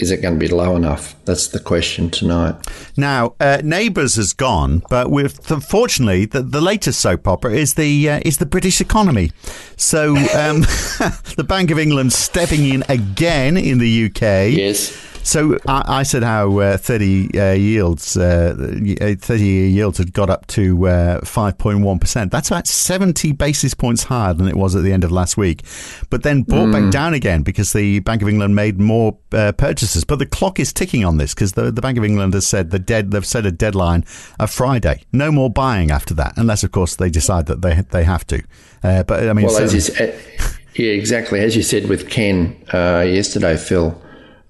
is 0.00 0.10
it 0.10 0.22
going 0.22 0.34
to 0.34 0.40
be 0.40 0.48
low 0.48 0.76
enough? 0.76 1.14
That's 1.24 1.48
the 1.48 1.60
question 1.60 2.10
tonight. 2.10 2.54
Now, 2.96 3.34
uh, 3.38 3.60
Neighbours 3.62 4.16
has 4.16 4.32
gone, 4.32 4.82
but 4.88 5.10
with 5.10 5.46
fortunately, 5.64 6.26
the, 6.26 6.42
the 6.42 6.60
latest 6.60 7.00
soap 7.00 7.28
opera 7.28 7.54
is 7.54 7.74
the 7.74 8.10
uh, 8.10 8.20
is 8.24 8.38
the 8.38 8.46
British 8.46 8.80
economy. 8.80 9.32
So 9.76 10.16
um, 10.16 10.60
the 11.36 11.44
Bank 11.46 11.70
of 11.70 11.78
England 11.78 12.12
stepping 12.12 12.66
in 12.66 12.84
again 12.88 13.56
in 13.56 13.78
the 13.78 14.06
UK. 14.06 14.52
Yes 14.56 15.09
so 15.22 15.58
I, 15.66 16.00
I 16.00 16.02
said 16.02 16.22
how 16.22 16.58
uh, 16.58 16.76
30 16.76 17.38
uh, 17.38 17.52
yields, 17.52 18.16
uh, 18.16 18.54
30 18.56 19.44
year 19.44 19.66
yields 19.66 19.98
had 19.98 20.12
got 20.12 20.30
up 20.30 20.46
to 20.48 20.76
5.1%. 20.76 22.16
Uh, 22.16 22.24
That's 22.26 22.48
about 22.48 22.66
70 22.66 23.32
basis 23.32 23.74
points 23.74 24.04
higher 24.04 24.34
than 24.34 24.48
it 24.48 24.56
was 24.56 24.74
at 24.74 24.82
the 24.82 24.92
end 24.92 25.04
of 25.04 25.12
last 25.12 25.36
week, 25.36 25.62
but 26.08 26.22
then 26.22 26.42
brought 26.42 26.68
mm. 26.68 26.72
back 26.72 26.92
down 26.92 27.14
again 27.14 27.42
because 27.42 27.72
the 27.72 28.00
Bank 28.00 28.22
of 28.22 28.28
England 28.28 28.54
made 28.54 28.80
more 28.80 29.18
uh, 29.32 29.52
purchases. 29.52 30.04
But 30.04 30.18
the 30.18 30.26
clock 30.26 30.58
is 30.58 30.72
ticking 30.72 31.04
on 31.04 31.18
this 31.18 31.34
because 31.34 31.52
the, 31.52 31.70
the 31.70 31.82
Bank 31.82 31.98
of 31.98 32.04
England 32.04 32.34
has 32.34 32.46
said 32.46 32.70
the 32.70 32.78
dead, 32.78 33.10
they've 33.10 33.26
set 33.26 33.46
a 33.46 33.52
deadline 33.52 34.04
of 34.38 34.50
Friday. 34.50 35.02
No 35.12 35.30
more 35.30 35.50
buying 35.50 35.90
after 35.90 36.14
that, 36.14 36.34
unless, 36.36 36.64
of 36.64 36.72
course, 36.72 36.96
they 36.96 37.10
decide 37.10 37.46
that 37.46 37.62
they, 37.62 37.82
they 37.90 38.04
have 38.04 38.26
to. 38.28 38.42
Uh, 38.82 39.02
but 39.02 39.28
I 39.28 39.32
mean, 39.32 39.46
well, 39.46 39.58
as 39.58 39.74
you 39.74 39.80
said, 39.80 40.18
yeah, 40.74 40.92
exactly. 40.92 41.40
As 41.40 41.56
you 41.56 41.62
said 41.62 41.88
with 41.88 42.08
Ken 42.08 42.56
yesterday, 42.72 43.56
Phil 43.56 44.00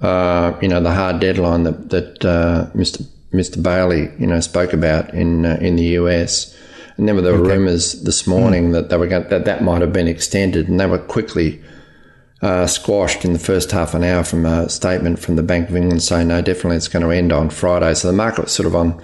uh, 0.00 0.56
you 0.60 0.68
know, 0.68 0.80
the 0.80 0.92
hard 0.92 1.20
deadline 1.20 1.64
that 1.64 1.90
that 1.90 2.24
uh, 2.24 2.66
Mr. 2.74 3.06
Mr. 3.32 3.62
Bailey, 3.62 4.10
you 4.18 4.26
know, 4.26 4.40
spoke 4.40 4.72
about 4.72 5.12
in 5.14 5.46
uh, 5.46 5.58
in 5.60 5.76
the 5.76 5.84
US. 5.98 6.56
And 6.96 7.08
then 7.08 7.16
there 7.22 7.32
were 7.32 7.40
okay. 7.40 7.56
rumours 7.56 8.02
this 8.02 8.26
morning 8.26 8.70
mm. 8.70 8.72
that 8.72 8.90
they 8.90 8.96
were 8.98 9.06
going, 9.06 9.26
that 9.28 9.46
that 9.46 9.62
might 9.62 9.80
have 9.80 9.92
been 9.92 10.08
extended, 10.08 10.68
and 10.68 10.78
they 10.78 10.86
were 10.86 10.98
quickly 10.98 11.62
uh, 12.42 12.66
squashed 12.66 13.24
in 13.24 13.32
the 13.32 13.38
first 13.38 13.70
half 13.70 13.94
an 13.94 14.04
hour 14.04 14.24
from 14.24 14.46
a 14.46 14.68
statement 14.68 15.18
from 15.18 15.36
the 15.36 15.42
Bank 15.42 15.68
of 15.68 15.76
England 15.76 16.02
saying 16.02 16.28
no, 16.28 16.40
definitely 16.40 16.76
it's 16.76 16.88
going 16.88 17.04
to 17.04 17.10
end 17.10 17.32
on 17.32 17.50
Friday. 17.50 17.94
So 17.94 18.08
the 18.08 18.14
market 18.14 18.44
was 18.44 18.52
sort 18.52 18.66
of 18.66 18.74
on 18.74 19.00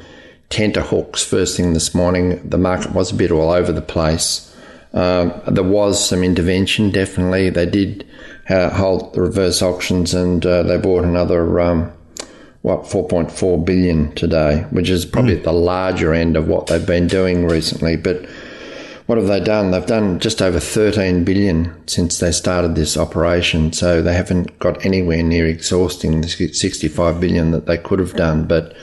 tenterhooks 0.49 1.25
first 1.25 1.57
thing 1.57 1.73
this 1.73 1.95
morning. 1.95 2.49
The 2.49 2.59
market 2.59 2.93
was 2.93 3.12
a 3.12 3.15
bit 3.15 3.31
all 3.31 3.50
over 3.50 3.73
the 3.73 3.83
place. 3.83 4.55
Um, 4.97 5.43
there 5.47 5.62
was 5.62 6.09
some 6.09 6.25
intervention, 6.25 6.91
definitely. 6.91 7.50
They 7.50 7.67
did 7.67 8.07
uh, 8.49 8.71
hold 8.71 9.12
the 9.12 9.21
reverse 9.21 9.61
auctions 9.61 10.15
and 10.15 10.45
uh, 10.45 10.62
they 10.62 10.79
bought 10.79 11.05
another, 11.05 11.61
um, 11.61 11.93
what, 12.62 12.85
4.4 12.85 13.62
billion 13.62 14.12
today, 14.15 14.65
which 14.71 14.88
is 14.88 15.05
probably 15.05 15.35
mm. 15.35 15.38
at 15.38 15.45
the 15.45 15.53
larger 15.53 16.15
end 16.15 16.35
of 16.35 16.49
what 16.49 16.69
they've 16.69 16.87
been 16.87 17.09
doing 17.09 17.47
recently. 17.47 17.97
But 17.97 18.26
what 19.05 19.19
have 19.19 19.26
they 19.26 19.38
done? 19.38 19.71
They've 19.71 19.85
done 19.85 20.19
just 20.19 20.41
over 20.41 20.59
13 20.59 21.25
billion 21.25 21.87
since 21.87 22.19
they 22.19 22.33
started 22.33 22.75
this 22.75 22.97
operation. 22.97 23.75
So 23.75 24.00
they 24.00 24.15
haven't 24.15 24.59
got 24.61 24.83
anywhere 24.85 25.23
near 25.23 25.47
exhausting 25.47 26.23
the 26.23 26.29
65 26.29 27.21
billion 27.21 27.50
that 27.50 27.67
they 27.67 27.76
could 27.76 27.99
have 27.99 28.15
done. 28.15 28.47
But 28.47 28.75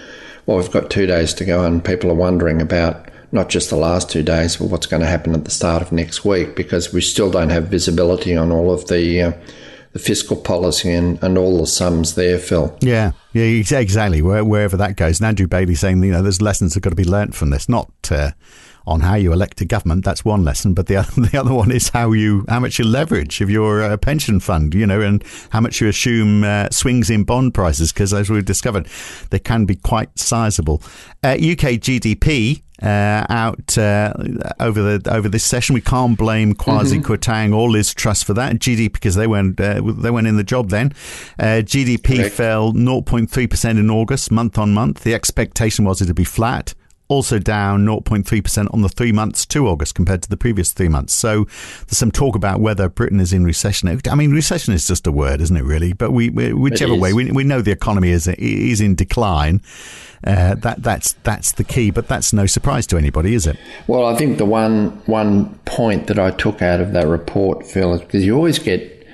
well, 0.46 0.58
we've 0.58 0.72
got 0.72 0.92
two 0.92 1.08
days 1.08 1.34
to 1.36 1.46
go, 1.46 1.66
and 1.66 1.84
people 1.84 2.12
are 2.12 2.16
wondering 2.16 2.62
about 2.62 3.10
not 3.34 3.50
just 3.50 3.70
the 3.70 3.76
last 3.76 4.10
two 4.10 4.24
days, 4.24 4.58
but 4.58 4.70
what's 4.70 4.86
going 4.86 5.02
to 5.02 5.08
happen 5.08 5.34
at 5.34 5.44
the 5.44 5.52
start 5.52 5.82
of 5.82 5.92
next 5.92 6.24
week 6.24 6.56
because 6.56 6.94
we 6.94 7.02
still 7.02 7.32
don't 7.32 7.50
have 7.50 7.68
visibility 7.68 8.38
on 8.38 8.52
all 8.52 8.72
of 8.72 8.88
the. 8.88 9.22
Uh, 9.22 9.32
the 9.92 10.00
fiscal 10.00 10.36
policy 10.36 10.92
and, 10.92 11.22
and 11.24 11.38
all 11.38 11.60
the 11.60 11.68
sums 11.68 12.16
there, 12.16 12.40
Phil. 12.40 12.76
Yeah, 12.82 13.12
yeah, 13.32 13.44
exactly. 13.44 14.24
Where, 14.24 14.44
wherever 14.44 14.76
that 14.76 14.96
goes, 14.96 15.20
and 15.20 15.28
Andrew 15.28 15.46
Bailey 15.46 15.76
saying, 15.76 16.02
you 16.02 16.12
know, 16.12 16.24
there's 16.24 16.42
lessons 16.42 16.74
that 16.74 16.80
got 16.80 16.90
to 16.90 16.96
be 16.96 17.06
learnt 17.06 17.36
from 17.36 17.52
this. 17.52 17.70
Not 17.70 17.92
uh, 18.10 18.32
on 18.86 19.02
how 19.02 19.16
you 19.16 19.32
elect 19.32 19.62
a 19.62 19.66
government. 19.66 20.04
That's 20.04 20.26
one 20.26 20.44
lesson, 20.44 20.74
but 20.74 20.88
the 20.88 20.98
other, 20.98 21.12
the 21.30 21.40
other 21.40 21.54
one 21.54 21.72
is 21.72 21.90
how 21.90 22.12
you 22.12 22.46
how 22.50 22.60
much 22.60 22.80
you 22.80 22.86
leverage 22.86 23.42
of 23.42 23.50
your 23.50 23.82
uh, 23.82 23.98
pension 23.98 24.40
fund, 24.40 24.74
you 24.74 24.86
know, 24.86 25.02
and 25.02 25.24
how 25.50 25.62
much 25.62 25.82
you 25.82 25.88
assume 25.88 26.44
uh, 26.44 26.70
swings 26.70 27.10
in 27.10 27.24
bond 27.24 27.54
prices 27.54 27.92
because 27.92 28.14
as 28.14 28.30
we've 28.30 28.46
discovered, 28.46 28.88
they 29.30 29.40
can 29.40 29.66
be 29.66 29.76
quite 29.76 30.18
sizable. 30.18 30.82
Uh, 31.24 31.34
UK 31.34 31.80
GDP. 31.80 32.62
Uh, 32.82 33.26
out 33.30 33.78
uh, 33.78 34.12
over 34.60 34.98
the 34.98 35.14
over 35.14 35.30
this 35.30 35.46
session. 35.46 35.74
We 35.74 35.80
can't 35.80 36.18
blame 36.18 36.54
Kwasi 36.54 37.00
mm-hmm. 37.00 37.14
Kwarteng 37.14 37.56
or 37.56 37.70
Liz 37.70 37.94
Truss 37.94 38.24
for 38.24 38.34
that. 38.34 38.56
GDP 38.56 38.92
because 38.92 39.16
they 39.16 39.28
went 39.28 39.58
uh, 39.62 39.80
they 39.80 40.12
went 40.12 40.28
in 40.28 40.36
the 40.36 40.44
job 40.44 40.70
then. 40.70 40.90
GDP 41.40 42.18
Correct. 42.18 42.36
fell 42.36 42.74
0.3 42.74 43.50
percent 43.50 43.80
in 43.80 43.90
August, 43.90 44.32
month 44.32 44.58
on 44.58 44.74
month. 44.74 45.04
The 45.04 45.14
expectation 45.14 45.86
was 45.86 46.02
it 46.02 46.08
to 46.08 46.14
be 46.14 46.26
flat 46.26 46.74
also 47.14 47.40
down 47.40 47.86
0.3% 47.86 48.74
on 48.74 48.82
the 48.82 48.90
three 48.90 49.12
months 49.12 49.46
to 49.46 49.68
August 49.68 49.96
compared 49.96 50.22
to 50.24 50.30
the 50.30 50.38
previous 50.38 50.72
three 50.72 50.90
months. 50.90 51.14
So 51.14 51.46
there's 51.46 51.98
some 51.98 52.12
talk 52.12 52.36
about 52.36 52.60
whether 52.60 52.90
Britain 52.90 53.20
is 53.20 53.32
in 53.32 53.46
recession. 53.46 53.88
I 54.10 54.16
mean, 54.16 54.32
recession 54.32 54.74
is 54.74 54.88
just 54.88 55.08
a 55.08 55.12
word, 55.12 55.40
isn't 55.42 55.56
it, 55.56 55.64
really? 55.64 55.94
But 55.94 56.12
we, 56.12 56.30
we 56.30 56.54
whichever 56.54 56.96
way, 56.96 57.14
we, 57.14 57.32
we 57.32 57.44
know 57.44 57.62
the 57.62 57.72
economy 57.72 58.10
is, 58.10 58.28
is 58.28 58.82
in 58.82 58.96
decline. 58.96 59.62
Uh, 60.26 60.56
that 60.56 60.82
that's 60.82 61.14
that's 61.24 61.52
the 61.52 61.66
key, 61.66 61.92
but 61.92 62.08
that's 62.08 62.32
no 62.32 62.46
surprise 62.46 62.88
to 62.88 62.98
anybody, 62.98 63.34
is 63.34 63.46
it? 63.46 63.58
Well, 63.88 64.06
I 64.06 64.16
think 64.16 64.38
the 64.38 64.46
one 64.46 64.92
one 65.06 65.54
point 65.66 66.08
that 66.08 66.18
I 66.18 66.32
took 66.32 66.62
out 66.62 66.80
of 66.80 66.94
that 66.94 67.08
report, 67.08 67.66
Phil, 67.66 67.94
is 67.94 68.02
because 68.02 68.26
you 68.26 68.34
always 68.34 68.58
get 68.58 69.06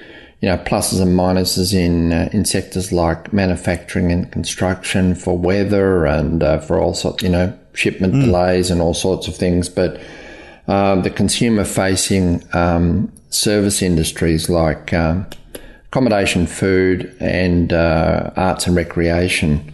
you 0.41 0.49
know 0.49 0.57
pluses 0.57 1.01
and 1.01 1.17
minuses 1.17 1.73
in 1.73 2.13
uh, 2.13 2.29
in 2.31 2.45
sectors 2.45 2.91
like 2.91 3.33
manufacturing 3.33 4.11
and 4.11 4.31
construction 4.31 5.15
for 5.15 5.35
weather 5.37 6.05
and 6.05 6.43
uh, 6.43 6.59
for 6.59 6.79
all 6.79 6.93
sorts, 6.93 7.23
you 7.23 7.29
know, 7.29 7.57
shipment 7.79 8.13
mm. 8.13 8.25
delays 8.25 8.69
and 8.69 8.81
all 8.81 8.93
sorts 8.93 9.27
of 9.27 9.35
things. 9.35 9.69
But 9.69 10.01
um, 10.67 11.03
the 11.03 11.09
consumer 11.09 11.63
facing 11.63 12.43
um, 12.53 13.11
service 13.29 13.81
industries 13.81 14.49
like 14.49 14.93
um, 14.93 15.25
accommodation, 15.87 16.45
food, 16.45 17.15
and 17.19 17.71
uh, 17.71 18.31
arts 18.35 18.67
and 18.67 18.75
recreation, 18.75 19.73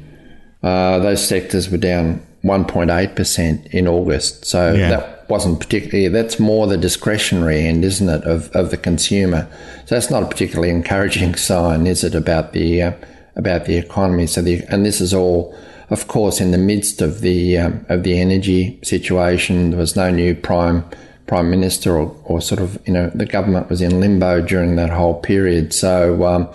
uh, 0.62 1.00
those 1.00 1.28
sectors 1.28 1.70
were 1.70 1.78
down 1.78 2.26
1.8% 2.44 3.68
in 3.68 3.88
August. 3.88 4.46
So 4.46 4.74
yeah. 4.74 4.90
that 4.90 5.30
wasn't 5.30 5.60
particularly, 5.60 6.08
that's 6.08 6.40
more 6.40 6.68
the 6.68 6.78
discretionary 6.78 7.62
end, 7.62 7.84
isn't 7.84 8.08
it, 8.08 8.24
of, 8.24 8.56
of 8.56 8.70
the 8.70 8.78
consumer. 8.78 9.50
So 9.86 9.96
that's 9.96 10.12
not 10.12 10.22
a 10.22 10.28
particularly 10.28 10.70
encouraging 10.70 11.36
sign, 11.50 11.88
is 11.88 12.04
it, 12.04 12.14
about 12.14 12.54
the, 12.54 12.84
uh, 12.84 12.94
about 13.36 13.66
the 13.66 13.78
economy? 13.78 14.28
So 14.28 14.44
the, 14.44 14.64
and 14.70 14.86
this 14.86 15.02
is 15.02 15.12
all 15.12 15.58
of 15.90 16.08
course, 16.08 16.42
in 16.42 16.52
the 16.52 16.58
midst 16.58 17.02
of 17.02 17.22
the 17.22 17.58
um, 17.58 17.86
of 17.90 18.04
the 18.04 18.20
energy 18.20 18.80
situation, 18.84 19.72
there 19.72 19.80
was 19.80 19.96
no 19.96 20.10
new 20.10 20.36
prime 20.36 20.84
prime 21.28 21.50
minister, 21.50 21.96
or, 21.98 22.16
or 22.24 22.42
sort 22.42 22.62
of 22.62 22.80
you 22.88 22.94
know 22.94 23.10
the 23.14 23.26
government 23.26 23.70
was 23.70 23.82
in 23.82 24.00
limbo 24.00 24.42
during 24.42 24.76
that 24.78 24.90
whole 24.90 25.20
period. 25.22 25.74
So 25.74 26.26
um, 26.26 26.52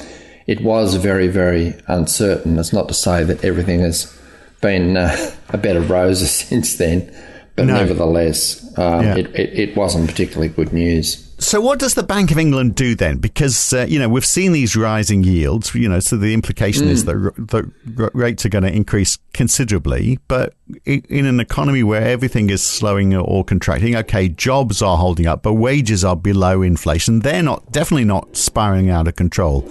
it 0.47 0.61
was 0.63 0.97
very 0.97 1.29
very 1.29 1.75
uncertain. 1.87 2.59
It's 2.59 2.73
not 2.73 2.89
to 2.89 2.95
say 2.95 3.23
that 3.25 3.45
everything 3.45 3.81
has 3.81 4.17
been 4.61 4.97
uh, 4.97 5.35
a 5.51 5.59
bed 5.59 5.77
of 5.77 5.91
roses 5.91 6.31
since 6.49 6.77
then, 6.77 7.15
but 7.55 7.67
no. 7.67 7.75
nevertheless, 7.75 8.67
um, 8.79 9.05
yeah. 9.05 9.17
it, 9.17 9.27
it, 9.35 9.59
it 9.59 9.77
wasn't 9.77 10.09
particularly 10.09 10.49
good 10.49 10.73
news. 10.73 11.30
So, 11.41 11.59
what 11.59 11.79
does 11.79 11.95
the 11.95 12.03
Bank 12.03 12.31
of 12.31 12.37
England 12.37 12.75
do 12.75 12.95
then? 12.95 13.17
Because 13.17 13.73
uh, 13.73 13.87
you 13.89 13.99
know 13.99 14.11
we've 14.11 14.27
seen 14.27 14.53
these 14.53 14.77
rising 14.77 15.25
yields. 15.25 15.75
You 15.75 15.89
know, 15.89 15.99
so 15.99 16.19
the 16.19 16.35
implication 16.35 16.87
mm. 16.87 16.91
is 16.91 17.07
that 17.07 17.15
the 17.15 18.11
rates 18.13 18.45
are 18.45 18.51
going 18.51 18.65
to 18.65 18.73
increase 18.73 19.19
considerably. 19.33 20.19
But 20.29 20.55
in 20.85 21.25
an 21.25 21.41
economy 21.41 21.83
where 21.83 22.03
everything 22.03 22.51
is 22.51 22.63
slowing 22.63 23.15
or 23.17 23.43
contracting, 23.43 23.97
okay, 23.97 24.29
jobs 24.29 24.83
are 24.83 24.99
holding 24.99 25.27
up, 25.27 25.43
but 25.43 25.55
wages 25.55 26.05
are 26.05 26.15
below 26.15 26.61
inflation. 26.61 27.21
They're 27.21 27.43
not 27.43 27.73
definitely 27.73 28.05
not 28.05 28.37
spiraling 28.37 28.91
out 28.91 29.09
of 29.09 29.17
control 29.17 29.67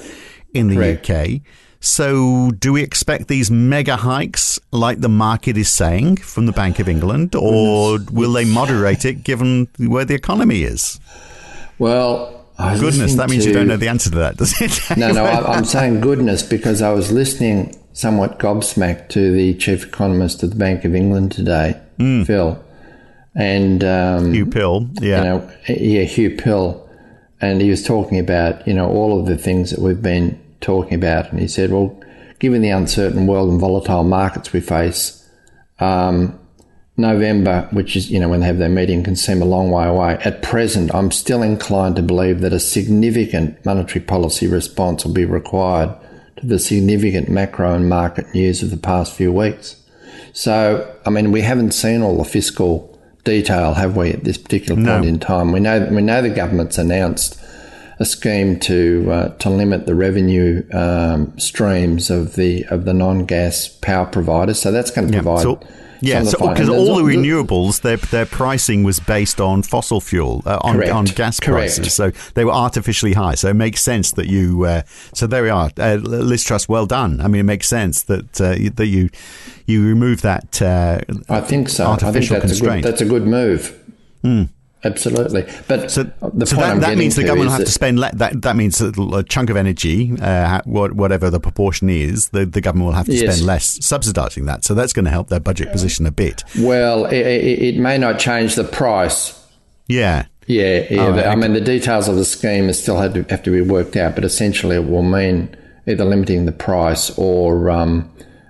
in 0.56 0.70
the 0.70 0.76
Correct. 0.76 1.10
UK. 1.10 1.42
So, 1.82 2.52
do 2.52 2.74
we 2.74 2.82
expect 2.82 3.28
these 3.28 3.52
mega 3.52 3.96
hikes, 3.96 4.60
like 4.72 5.02
the 5.02 5.08
market 5.08 5.56
is 5.56 5.72
saying, 5.72 6.18
from 6.18 6.48
the 6.48 6.52
Bank 6.52 6.80
of 6.80 6.90
England, 6.90 7.36
or 7.36 8.00
will 8.12 8.34
they 8.34 8.44
moderate 8.44 9.06
it 9.06 9.24
given 9.24 9.70
where 9.78 10.04
the 10.04 10.16
economy 10.16 10.64
is? 10.64 11.00
Well, 11.80 12.46
goodness, 12.58 13.16
that 13.16 13.30
means 13.30 13.46
to, 13.46 13.50
you 13.50 13.56
don't 13.56 13.68
know 13.68 13.78
the 13.78 13.88
answer 13.88 14.10
to 14.12 14.18
that, 14.18 14.38
does 14.38 14.62
it? 14.62 14.80
no, 14.98 15.12
no, 15.12 15.26
I'm 15.26 15.66
saying 15.66 16.02
goodness 16.02 16.44
because 16.44 16.82
I 16.82 16.92
was 16.92 17.12
listening 17.12 17.76
somewhat 17.94 18.38
gobsmacked 18.38 19.10
to 19.10 19.32
the 19.32 19.54
chief 19.56 19.86
economist 19.86 20.44
of 20.44 20.52
the 20.52 20.56
Bank 20.56 20.86
of 20.86 20.94
England 20.94 21.32
today, 21.32 21.80
mm. 21.98 22.26
Phil, 22.28 22.64
and 23.34 23.84
um, 23.84 24.34
Huw 24.34 24.52
Pill, 24.52 24.90
yeah, 25.02 25.18
you 25.18 25.24
know, 25.24 25.52
yeah, 25.68 26.04
Huw 26.04 26.38
Pill, 26.38 26.90
and 27.40 27.62
he 27.62 27.70
was 27.70 27.84
talking 27.84 28.20
about 28.20 28.68
you 28.68 28.74
know 28.74 28.90
all 28.90 29.20
of 29.20 29.26
the 29.26 29.38
things 29.38 29.72
that 29.72 29.80
we've 29.80 30.02
been 30.02 30.40
talking 30.62 30.96
about, 30.96 31.32
and 31.32 31.40
he 31.40 31.48
said, 31.48 31.72
well, 31.72 31.98
given 32.40 32.62
the 32.62 32.70
uncertain 32.70 33.26
world 33.26 33.50
and 33.50 33.60
volatile 33.60 34.04
markets 34.04 34.52
we 34.52 34.60
face, 34.60 35.30
um, 35.80 36.38
November, 37.00 37.68
which 37.72 37.96
is, 37.96 38.12
you 38.12 38.20
know, 38.20 38.30
when 38.30 38.42
they 38.42 38.46
have 38.46 38.58
their 38.58 38.70
meeting, 38.70 39.04
can 39.04 39.16
seem 39.16 39.42
a 39.42 39.46
long 39.46 39.72
way 39.72 39.86
away. 39.86 40.18
At 40.24 40.42
present, 40.42 40.94
I'm 40.94 41.12
still 41.12 41.42
inclined 41.42 41.96
to 41.96 42.04
believe 42.04 42.42
that 42.42 42.54
a 42.54 42.60
significant 42.60 43.66
monetary 43.66 44.04
policy 44.04 44.48
response 44.48 45.06
will 45.06 45.14
be 45.14 45.26
required 45.26 45.96
to 46.38 46.46
the 46.46 46.60
significant 46.60 47.30
macro 47.30 47.74
and 47.74 47.90
market 47.90 48.34
news 48.34 48.62
of 48.62 48.70
the 48.70 48.78
past 48.78 49.14
few 49.14 49.32
weeks. 49.32 49.76
So, 50.34 50.96
I 51.06 51.10
mean, 51.10 51.32
we 51.32 51.42
haven't 51.42 51.72
seen 51.72 52.02
all 52.02 52.18
the 52.18 52.24
fiscal 52.24 53.00
detail, 53.24 53.74
have 53.74 53.96
we, 53.98 54.12
at 54.12 54.24
this 54.24 54.38
particular 54.38 54.76
point 54.76 55.04
no. 55.04 55.08
in 55.08 55.20
time? 55.20 55.52
We 55.52 55.60
know, 55.60 55.88
we 55.92 56.02
know 56.02 56.22
the 56.22 56.30
government's 56.30 56.78
announced 56.78 57.39
a 58.00 58.06
scheme 58.06 58.60
to 58.62 59.08
uh, 59.12 59.30
to 59.38 59.50
limit 59.50 59.86
the 59.86 59.96
revenue 59.96 60.64
um, 60.74 61.38
streams 61.38 62.10
of 62.10 62.36
the 62.36 62.66
of 62.70 62.86
the 62.86 62.94
non 62.94 63.26
gas 63.26 63.68
power 63.68 64.06
providers. 64.06 64.60
So 64.62 64.72
that's 64.72 64.92
going 64.92 65.08
to 65.08 65.14
provide. 65.14 65.44
So- 65.44 65.60
yeah, 66.02 66.20
because 66.20 66.70
all 66.70 66.96
the 66.96 67.04
renewables, 67.04 67.82
their 67.82 67.98
their 67.98 68.26
pricing 68.26 68.84
was 68.84 69.00
based 69.00 69.42
on 69.42 69.64
fossil 69.64 70.00
fuel, 70.00 70.42
uh, 70.46 70.58
on 70.62 70.82
on 70.90 71.06
gas 71.06 71.40
correct. 71.40 71.76
prices, 71.76 71.94
so 71.94 72.12
they 72.36 72.46
were 72.46 72.54
artificially 72.54 73.14
high. 73.14 73.36
So 73.36 73.50
it 73.50 73.56
makes 73.56 73.82
sense 73.82 74.14
that 74.14 74.28
you. 74.28 74.64
Uh, 74.64 74.84
so 75.14 75.28
there 75.28 75.44
we 75.44 75.50
are, 75.50 75.72
uh, 75.78 75.96
Liz 75.96 76.44
Truss. 76.44 76.70
Well 76.70 76.86
done. 76.86 77.20
I 77.20 77.28
mean, 77.28 77.42
it 77.42 77.44
makes 77.44 77.68
sense 77.68 78.04
that 78.04 78.40
uh, 78.40 78.56
that 78.76 78.88
you 78.88 79.10
you 79.66 79.86
remove 79.86 80.22
that. 80.22 80.62
Uh, 80.62 81.02
I 81.28 81.42
think 81.42 81.68
so. 81.68 81.86
Artificial 81.86 82.38
I 82.38 82.40
think 82.40 82.50
that's 82.50 82.60
constraint. 82.60 82.86
A 82.86 82.88
good, 82.88 82.92
that's 82.94 83.02
a 83.02 83.06
good 83.06 83.28
move. 83.28 83.94
Mm. 84.24 84.50
Absolutely, 84.82 85.46
but 85.68 85.92
so, 85.92 86.04
so 86.04 86.56
that, 86.56 86.80
that 86.80 86.98
means 86.98 87.18
the 87.18 87.24
government 87.24 87.50
will 87.50 87.58
have 87.58 87.66
to 87.66 87.72
spend 87.72 88.00
le- 88.00 88.12
that. 88.14 88.42
That 88.44 88.56
means 88.56 88.80
a 88.80 89.24
chunk 89.24 89.50
of 89.50 89.58
energy, 89.58 90.14
uh, 90.22 90.62
whatever 90.64 91.30
the 91.30 91.42
proportion 91.42 91.90
is, 91.90 92.30
the, 92.30 92.46
the 92.46 92.62
government 92.62 92.86
will 92.86 92.94
have 92.94 93.08
to 93.08 93.14
yes. 93.14 93.36
spend 93.36 93.46
less 93.46 93.80
subsidising 93.80 94.46
that. 94.46 94.64
So 94.64 94.74
that's 94.74 94.94
going 94.94 95.04
to 95.04 95.12
help 95.12 95.28
their 95.28 95.42
budget 95.42 95.74
position 95.74 96.06
a 96.06 96.12
bit. 96.12 96.46
Well, 96.60 97.06
it, 97.08 97.18
it, 97.18 97.78
may 97.78 97.98
not 97.98 98.20
change 98.20 98.56
the 98.56 98.64
price. 98.64 99.38
Yeah, 99.88 100.28
yeah, 100.48 100.86
yeah. 100.90 101.02
Oh, 101.02 101.30
I 101.30 101.36
mean, 101.36 101.54
the 101.54 101.62
details 101.62 102.08
of 102.08 102.16
the 102.16 102.26
scheme 102.26 102.72
still 102.72 103.00
have 103.00 103.14
to 103.16 103.24
have 103.24 103.44
to 103.44 103.52
be 103.52 103.62
worked 103.62 103.98
out, 103.98 104.16
but 104.16 104.24
essentially, 104.24 104.78
it 104.78 104.90
will 104.90 105.04
mean 105.04 105.56
either 105.88 106.06
limiting 106.06 106.46
the 106.46 106.52
price 106.52 107.12
or 107.18 107.70
um, 107.70 108.10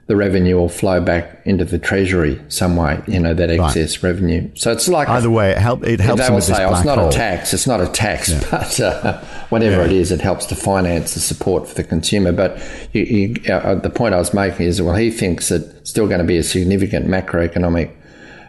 the 0.09 0.15
revenue 0.15 0.55
will 0.55 0.69
flow 0.69 0.99
back 0.99 1.39
into 1.45 1.63
the 1.63 1.77
treasury 1.77 2.41
some 2.47 2.75
way. 2.75 2.99
You 3.07 3.19
know 3.19 3.35
that 3.35 3.51
excess 3.51 4.01
right. 4.01 4.09
revenue. 4.09 4.49
So 4.55 4.71
it's 4.71 4.87
like 4.87 5.07
either 5.07 5.29
way, 5.29 5.51
it 5.51 5.59
help. 5.59 5.85
It 5.85 5.99
helps. 5.99 6.27
They 6.27 6.33
will 6.33 6.41
say, 6.41 6.65
oh, 6.65 6.73
it's 6.73 6.83
not 6.83 6.97
hole. 6.97 7.09
a 7.09 7.11
tax. 7.11 7.53
It's 7.53 7.67
not 7.67 7.79
a 7.79 7.85
tax, 7.85 8.31
yeah. 8.31 8.47
but 8.51 8.79
uh, 8.79 9.23
whatever 9.49 9.81
yeah. 9.81 9.85
it 9.85 9.91
is, 9.91 10.11
it 10.11 10.19
helps 10.19 10.47
to 10.47 10.55
finance 10.55 11.13
the 11.13 11.19
support 11.19 11.67
for 11.67 11.75
the 11.75 11.83
consumer. 11.83 12.31
But 12.31 12.59
you, 12.91 13.03
you, 13.03 13.53
uh, 13.53 13.75
the 13.75 13.91
point 13.91 14.15
I 14.15 14.17
was 14.17 14.33
making 14.33 14.65
is, 14.65 14.81
well, 14.81 14.95
he 14.95 15.11
thinks 15.11 15.49
that 15.49 15.61
it's 15.75 15.91
still 15.91 16.07
going 16.07 16.21
to 16.21 16.25
be 16.25 16.37
a 16.37 16.43
significant 16.43 17.05
macroeconomic. 17.05 17.95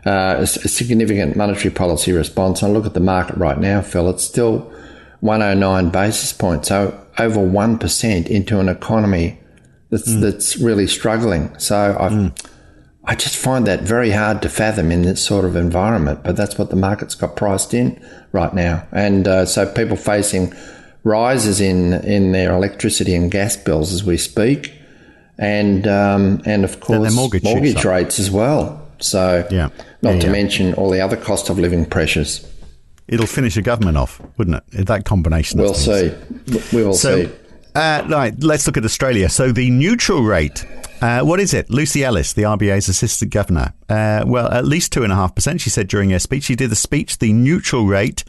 Uh, 0.07 0.37
a 0.39 0.47
significant 0.47 1.37
monetary 1.37 1.75
policy 1.75 2.11
response. 2.11 2.63
And 2.63 2.73
look 2.73 2.87
at 2.87 2.95
the 2.95 3.01
market 3.01 3.37
right 3.37 3.59
now, 3.59 3.83
Phil. 3.83 4.09
It's 4.09 4.25
still 4.25 4.61
109 5.21 5.91
basis 5.91 6.33
points, 6.33 6.69
so 6.69 7.07
over 7.19 7.41
1% 7.41 8.27
into 8.29 8.59
an 8.61 8.71
economy 8.71 9.39
that's 9.91 10.09
mm. 10.09 10.21
that's 10.21 10.57
really 10.57 10.87
struggling. 10.87 11.57
So 11.59 11.97
I 11.99 12.09
mm. 12.09 12.47
I 13.05 13.15
just 13.15 13.37
find 13.37 13.67
that 13.67 13.83
very 13.83 14.11
hard 14.11 14.43
to 14.43 14.49
fathom 14.49 14.93
in 14.93 15.03
this 15.03 15.25
sort 15.25 15.45
of 15.45 15.57
environment. 15.57 16.23
But 16.23 16.37
that's 16.37 16.59
what 16.59 16.71
the 16.71 16.77
market's 16.77 17.15
got 17.15 17.37
priced 17.37 17.75
in 17.75 18.01
right 18.33 18.55
now, 18.55 18.87
and 18.93 19.27
uh, 19.27 19.47
so 19.47 19.71
people 19.71 19.97
facing 19.97 20.55
rises 21.03 21.61
in 21.61 21.95
in 22.05 22.33
their 22.33 22.53
electricity 22.53 23.15
and 23.15 23.31
gas 23.31 23.57
bills 23.57 23.93
as 23.93 24.05
we 24.05 24.17
speak, 24.17 24.73
and 25.39 25.87
um, 25.87 26.41
and 26.45 26.65
of 26.65 26.81
course 26.81 27.15
mortgage, 27.15 27.43
mortgage 27.43 27.85
rates 27.85 28.19
as 28.19 28.31
well. 28.31 28.87
So 29.01 29.47
yeah, 29.51 29.71
not 30.03 30.15
yeah, 30.15 30.21
to 30.21 30.27
yeah. 30.27 30.33
mention 30.33 30.75
all 30.75 30.91
the 30.91 31.01
other 31.01 31.17
cost 31.17 31.49
of 31.49 31.59
living 31.59 31.87
pressures. 31.87 32.47
It'll 33.09 33.27
finish 33.27 33.57
a 33.57 33.63
government 33.63 33.97
off, 33.97 34.21
wouldn't 34.39 34.63
it? 34.73 34.87
That 34.87 35.05
combination. 35.05 35.61
We'll 35.61 35.75
see. 35.75 36.15
We 36.73 36.85
will 36.85 36.95
so, 36.95 37.25
see. 37.25 37.33
Uh, 37.81 38.05
right, 38.09 38.35
let's 38.43 38.67
look 38.67 38.77
at 38.77 38.85
Australia. 38.85 39.31
So 39.31 39.53
the 39.53 39.71
neutral 39.71 40.23
rate. 40.23 40.67
Uh, 41.01 41.23
what 41.23 41.41
is 41.41 41.55
it? 41.55 41.71
Lucy 41.71 42.05
Ellis, 42.05 42.35
the 42.35 42.43
RBA's 42.43 42.91
assistant 42.91 43.33
governor. 43.33 43.73
Uh, 43.89 44.23
well, 44.27 44.53
at 44.53 44.67
least 44.67 44.93
two 44.93 45.03
and 45.03 45.11
a 45.11 45.17
half 45.17 45.35
percent. 45.35 45.63
She 45.63 45.71
said 45.71 45.89
during 45.89 46.11
her 46.11 46.19
speech. 46.19 46.45
She 46.45 46.55
did 46.55 46.69
the 46.69 46.77
speech. 46.77 47.17
The 47.17 47.33
neutral 47.33 47.87
rate. 47.87 48.23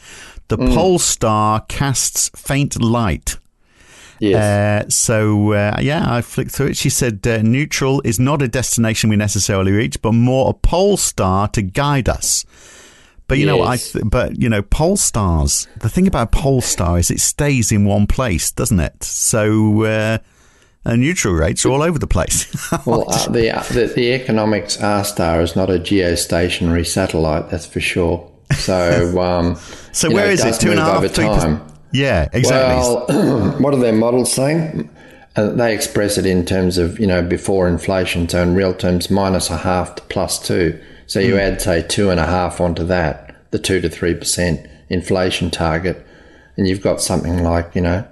The 0.47 0.57
mm. 0.57 0.73
Polestar 0.73 1.65
casts 1.67 2.31
faint 2.33 2.81
light. 2.81 3.39
Yes. 4.21 4.85
Uh, 4.85 4.89
so 4.89 5.51
uh, 5.51 5.79
yeah, 5.81 6.05
I 6.07 6.21
flicked 6.21 6.51
through 6.51 6.67
it. 6.67 6.77
She 6.77 6.89
said 6.89 7.27
uh, 7.27 7.41
neutral 7.41 8.01
is 8.05 8.21
not 8.21 8.41
a 8.41 8.47
destination 8.47 9.09
we 9.09 9.17
necessarily 9.17 9.73
reach, 9.73 10.01
but 10.01 10.13
more 10.13 10.51
a 10.51 10.53
pole 10.53 10.95
star 10.95 11.49
to 11.49 11.61
guide 11.61 12.07
us. 12.07 12.45
But 13.31 13.37
you 13.37 13.45
yes. 13.45 13.55
know, 13.55 13.63
I 13.63 13.77
th- 13.77 14.03
but 14.07 14.41
you 14.41 14.49
know, 14.49 14.61
Polestars. 14.61 15.65
The 15.79 15.87
thing 15.87 16.05
about 16.05 16.33
Polestar 16.33 16.99
is 16.99 17.09
it 17.09 17.21
stays 17.21 17.71
in 17.71 17.85
one 17.85 18.05
place, 18.05 18.51
doesn't 18.51 18.81
it? 18.81 19.01
So 19.05 19.83
uh, 19.83 20.17
neutral 20.85 21.35
rates 21.35 21.65
are 21.65 21.69
all 21.69 21.81
over 21.81 21.97
the 21.97 22.07
place. 22.07 22.45
well, 22.85 23.05
uh, 23.09 23.29
the, 23.29 23.57
uh, 23.57 23.63
the, 23.63 23.85
the 23.85 24.11
economics 24.11 24.81
R 24.81 25.05
star 25.05 25.39
is 25.39 25.55
not 25.55 25.69
a 25.69 25.79
geostationary 25.79 26.85
satellite, 26.85 27.49
that's 27.49 27.65
for 27.65 27.79
sure. 27.79 28.29
So, 28.57 29.21
um, 29.21 29.55
so 29.93 30.11
where 30.11 30.25
know, 30.25 30.33
is 30.33 30.43
it? 30.43 30.59
Two 30.59 30.71
and 30.71 30.79
a 30.81 30.83
half, 30.83 31.09
three 31.09 31.23
time. 31.23 31.65
Yeah, 31.93 32.27
exactly. 32.33 33.15
Well, 33.15 33.51
what 33.61 33.73
are 33.73 33.79
their 33.79 33.93
models 33.93 34.33
saying? 34.33 34.89
Uh, 35.37 35.51
they 35.51 35.73
express 35.73 36.17
it 36.17 36.25
in 36.25 36.45
terms 36.45 36.77
of 36.77 36.99
you 36.99 37.07
know 37.07 37.21
before 37.21 37.69
inflation, 37.69 38.27
so 38.27 38.43
in 38.43 38.55
real 38.55 38.73
terms, 38.73 39.09
minus 39.09 39.49
a 39.49 39.55
half 39.55 39.95
to 39.95 40.03
plus 40.09 40.37
two. 40.45 40.77
So 41.11 41.19
you 41.19 41.33
mm. 41.33 41.39
add, 41.39 41.61
say, 41.61 41.81
two 41.85 42.09
and 42.09 42.21
a 42.21 42.25
half 42.25 42.61
onto 42.61 42.85
that, 42.85 43.35
the 43.51 43.59
two 43.59 43.81
to 43.81 43.89
three 43.89 44.13
percent 44.13 44.65
inflation 44.87 45.51
target, 45.51 46.07
and 46.55 46.69
you've 46.69 46.79
got 46.79 47.01
something 47.01 47.43
like, 47.43 47.75
you 47.75 47.81
know, 47.81 48.07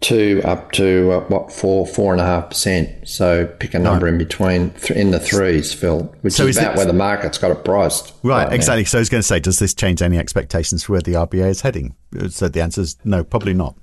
two 0.00 0.42
up 0.44 0.70
to 0.72 1.12
uh, 1.12 1.20
what 1.28 1.50
four, 1.50 1.86
four 1.86 2.12
and 2.12 2.20
a 2.20 2.24
half 2.26 2.50
percent. 2.50 3.08
So 3.08 3.46
pick 3.46 3.72
a 3.72 3.78
number 3.78 4.04
right. 4.04 4.12
in 4.12 4.18
between, 4.18 4.68
th- 4.72 4.90
in 4.90 5.12
the 5.12 5.18
threes, 5.18 5.72
Phil, 5.72 6.14
which 6.20 6.34
so 6.34 6.46
is, 6.46 6.58
about 6.58 6.76
where 6.76 6.84
the 6.84 6.92
market's 6.92 7.38
got 7.38 7.52
it 7.52 7.64
priced. 7.64 8.12
Right, 8.22 8.44
right 8.44 8.52
exactly. 8.52 8.82
Now. 8.82 8.88
So 8.88 8.98
I 8.98 9.00
was 9.00 9.08
going 9.08 9.22
to 9.22 9.26
say, 9.26 9.40
does 9.40 9.58
this 9.58 9.72
change 9.72 10.02
any 10.02 10.18
expectations 10.18 10.84
for 10.84 10.92
where 10.92 11.00
the 11.00 11.14
RBA 11.14 11.48
is 11.48 11.62
heading? 11.62 11.96
So 12.28 12.48
the 12.48 12.60
answer 12.60 12.82
is 12.82 12.98
no, 13.02 13.24
probably 13.24 13.54
not. 13.54 13.76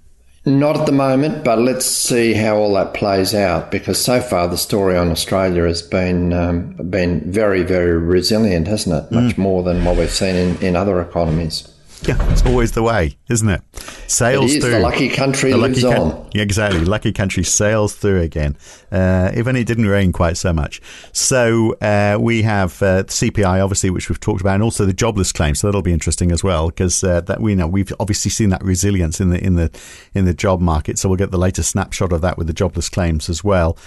Not 0.48 0.80
at 0.80 0.86
the 0.86 0.94
moment, 0.94 1.44
but 1.44 1.60
let's 1.60 1.86
see 1.86 2.34
how 2.34 2.56
all 2.56 2.74
that 2.76 2.94
plays 2.94 3.36
out. 3.36 3.70
Because 3.70 4.02
so 4.02 4.22
far, 4.22 4.48
the 4.48 4.58
story 4.58 4.96
on 4.96 5.12
Australia 5.12 5.64
has 5.64 5.82
been 5.82 6.32
um, 6.32 6.72
been 6.90 7.20
very, 7.30 7.64
very 7.64 7.98
resilient, 7.98 8.66
hasn't 8.66 8.96
it? 8.96 9.12
Much 9.12 9.36
mm. 9.36 9.40
more 9.40 9.62
than 9.62 9.84
what 9.84 9.98
we've 9.98 10.10
seen 10.10 10.36
in, 10.36 10.58
in 10.64 10.76
other 10.78 11.02
economies. 11.02 11.68
Yeah, 12.04 12.32
it's 12.32 12.46
always 12.46 12.72
the 12.74 12.84
way, 12.84 13.18
isn't 13.30 13.50
it? 13.50 13.62
Sails 14.08 14.52
it 14.54 14.58
is. 14.58 14.64
through. 14.64 14.74
The 14.74 14.80
lucky 14.80 15.10
country 15.10 15.52
the 15.52 15.58
lives 15.58 15.84
lucky 15.84 15.98
on. 16.00 16.30
yeah, 16.34 16.42
exactly. 16.44 16.86
Lucky 16.86 17.12
country 17.12 17.44
sails 17.44 17.96
through 17.96 18.22
again. 18.22 18.56
Uh, 18.92 19.32
if 19.34 19.48
only 19.48 19.62
it 19.62 19.68
didn't 19.68 19.88
rain 19.88 20.12
quite 20.12 20.38
so 20.38 20.54
much. 20.54 20.80
So 21.12 21.74
uh, 21.82 22.18
we 22.20 22.44
have 22.44 22.82
uh, 22.82 23.04
CPI, 23.04 23.64
obviously, 23.64 23.90
which 23.90 24.10
we've 24.10 24.20
talked 24.20 24.42
about, 24.42 24.56
and 24.56 24.64
also 24.64 24.86
the 24.86 24.94
jobless 24.94 25.32
claim. 25.32 25.56
So 25.56 25.68
that'll 25.68 25.82
be 25.82 25.92
interesting 25.92 26.32
as 26.32 26.44
well, 26.44 26.68
because 26.68 27.04
uh, 27.04 27.22
that 27.22 27.42
we 27.42 27.56
know 27.56 27.68
we've 27.68 27.92
obviously 28.00 28.32
seen 28.32 28.50
that 28.50 28.64
resilience 28.64 29.20
in 29.20 29.30
the 29.30 29.44
in 29.44 29.56
the 29.56 29.72
in 30.14 30.26
the 30.26 30.34
job 30.34 30.62
market. 30.62 31.00
So 31.00 31.10
we'll 31.10 31.18
get 31.18 31.32
the 31.32 31.38
latest 31.38 31.72
snapshot 31.72 32.14
of 32.14 32.22
that 32.22 32.38
with 32.38 32.48
the 32.48 32.54
jobless 32.54 32.90
claims 32.90 33.28
as 33.28 33.44
well. 33.44 33.78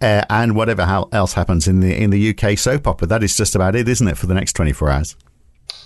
Uh, 0.00 0.22
and 0.30 0.54
whatever 0.54 0.82
else 1.12 1.32
happens 1.32 1.66
in 1.66 1.80
the 1.80 1.94
in 1.94 2.10
the 2.10 2.30
UK 2.30 2.56
soap 2.56 2.86
opera, 2.86 3.06
that 3.08 3.22
is 3.22 3.36
just 3.36 3.54
about 3.54 3.74
it, 3.74 3.88
isn't 3.88 4.06
it, 4.06 4.16
for 4.16 4.26
the 4.26 4.34
next 4.34 4.52
twenty 4.52 4.72
four 4.72 4.88
hours? 4.88 5.16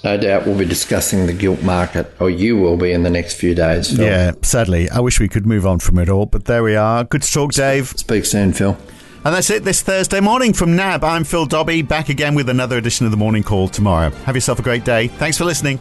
No 0.03 0.17
doubt 0.17 0.47
we'll 0.47 0.59
be 0.59 0.65
discussing 0.65 1.27
the 1.27 1.33
gilt 1.33 1.63
market, 1.63 2.11
or 2.21 2.31
you 2.31 2.57
will 2.57 2.77
be 2.77 2.93
in 2.93 3.03
the 3.03 3.11
next 3.11 3.35
few 3.35 3.55
days. 3.55 3.95
Phil. 3.95 4.07
Yeah, 4.07 4.33
sadly. 4.43 4.89
I 4.89 5.01
wish 5.01 5.21
we 5.21 5.29
could 5.29 5.47
move 5.47 5.67
on 5.67 5.79
from 5.79 5.99
it 5.99 6.09
all, 6.09 6.25
but 6.27 6.47
there 6.47 6.63
we 6.63 6.75
are. 6.75 7.05
Good 7.05 7.23
to 7.23 7.33
talk, 7.33 7.53
Dave. 7.53 7.89
Speak 7.89 8.25
soon, 8.25 8.53
Phil. 8.53 8.79
And 9.23 9.35
that's 9.35 9.51
it 9.51 9.65
this 9.65 9.83
Thursday 9.83 10.21
morning 10.21 10.55
from 10.55 10.75
NAB. 10.75 11.05
I'm 11.05 11.25
Phil 11.25 11.45
Dobby, 11.45 11.83
back 11.83 12.09
again 12.09 12.35
with 12.35 12.49
another 12.49 12.79
edition 12.79 13.05
of 13.05 13.11
the 13.11 13.19
Morning 13.19 13.43
Call 13.43 13.69
tomorrow. 13.69 14.09
Have 14.25 14.35
yourself 14.35 14.59
a 14.59 14.63
great 14.63 14.85
day. 14.85 15.09
Thanks 15.09 15.37
for 15.37 15.45
listening. 15.45 15.79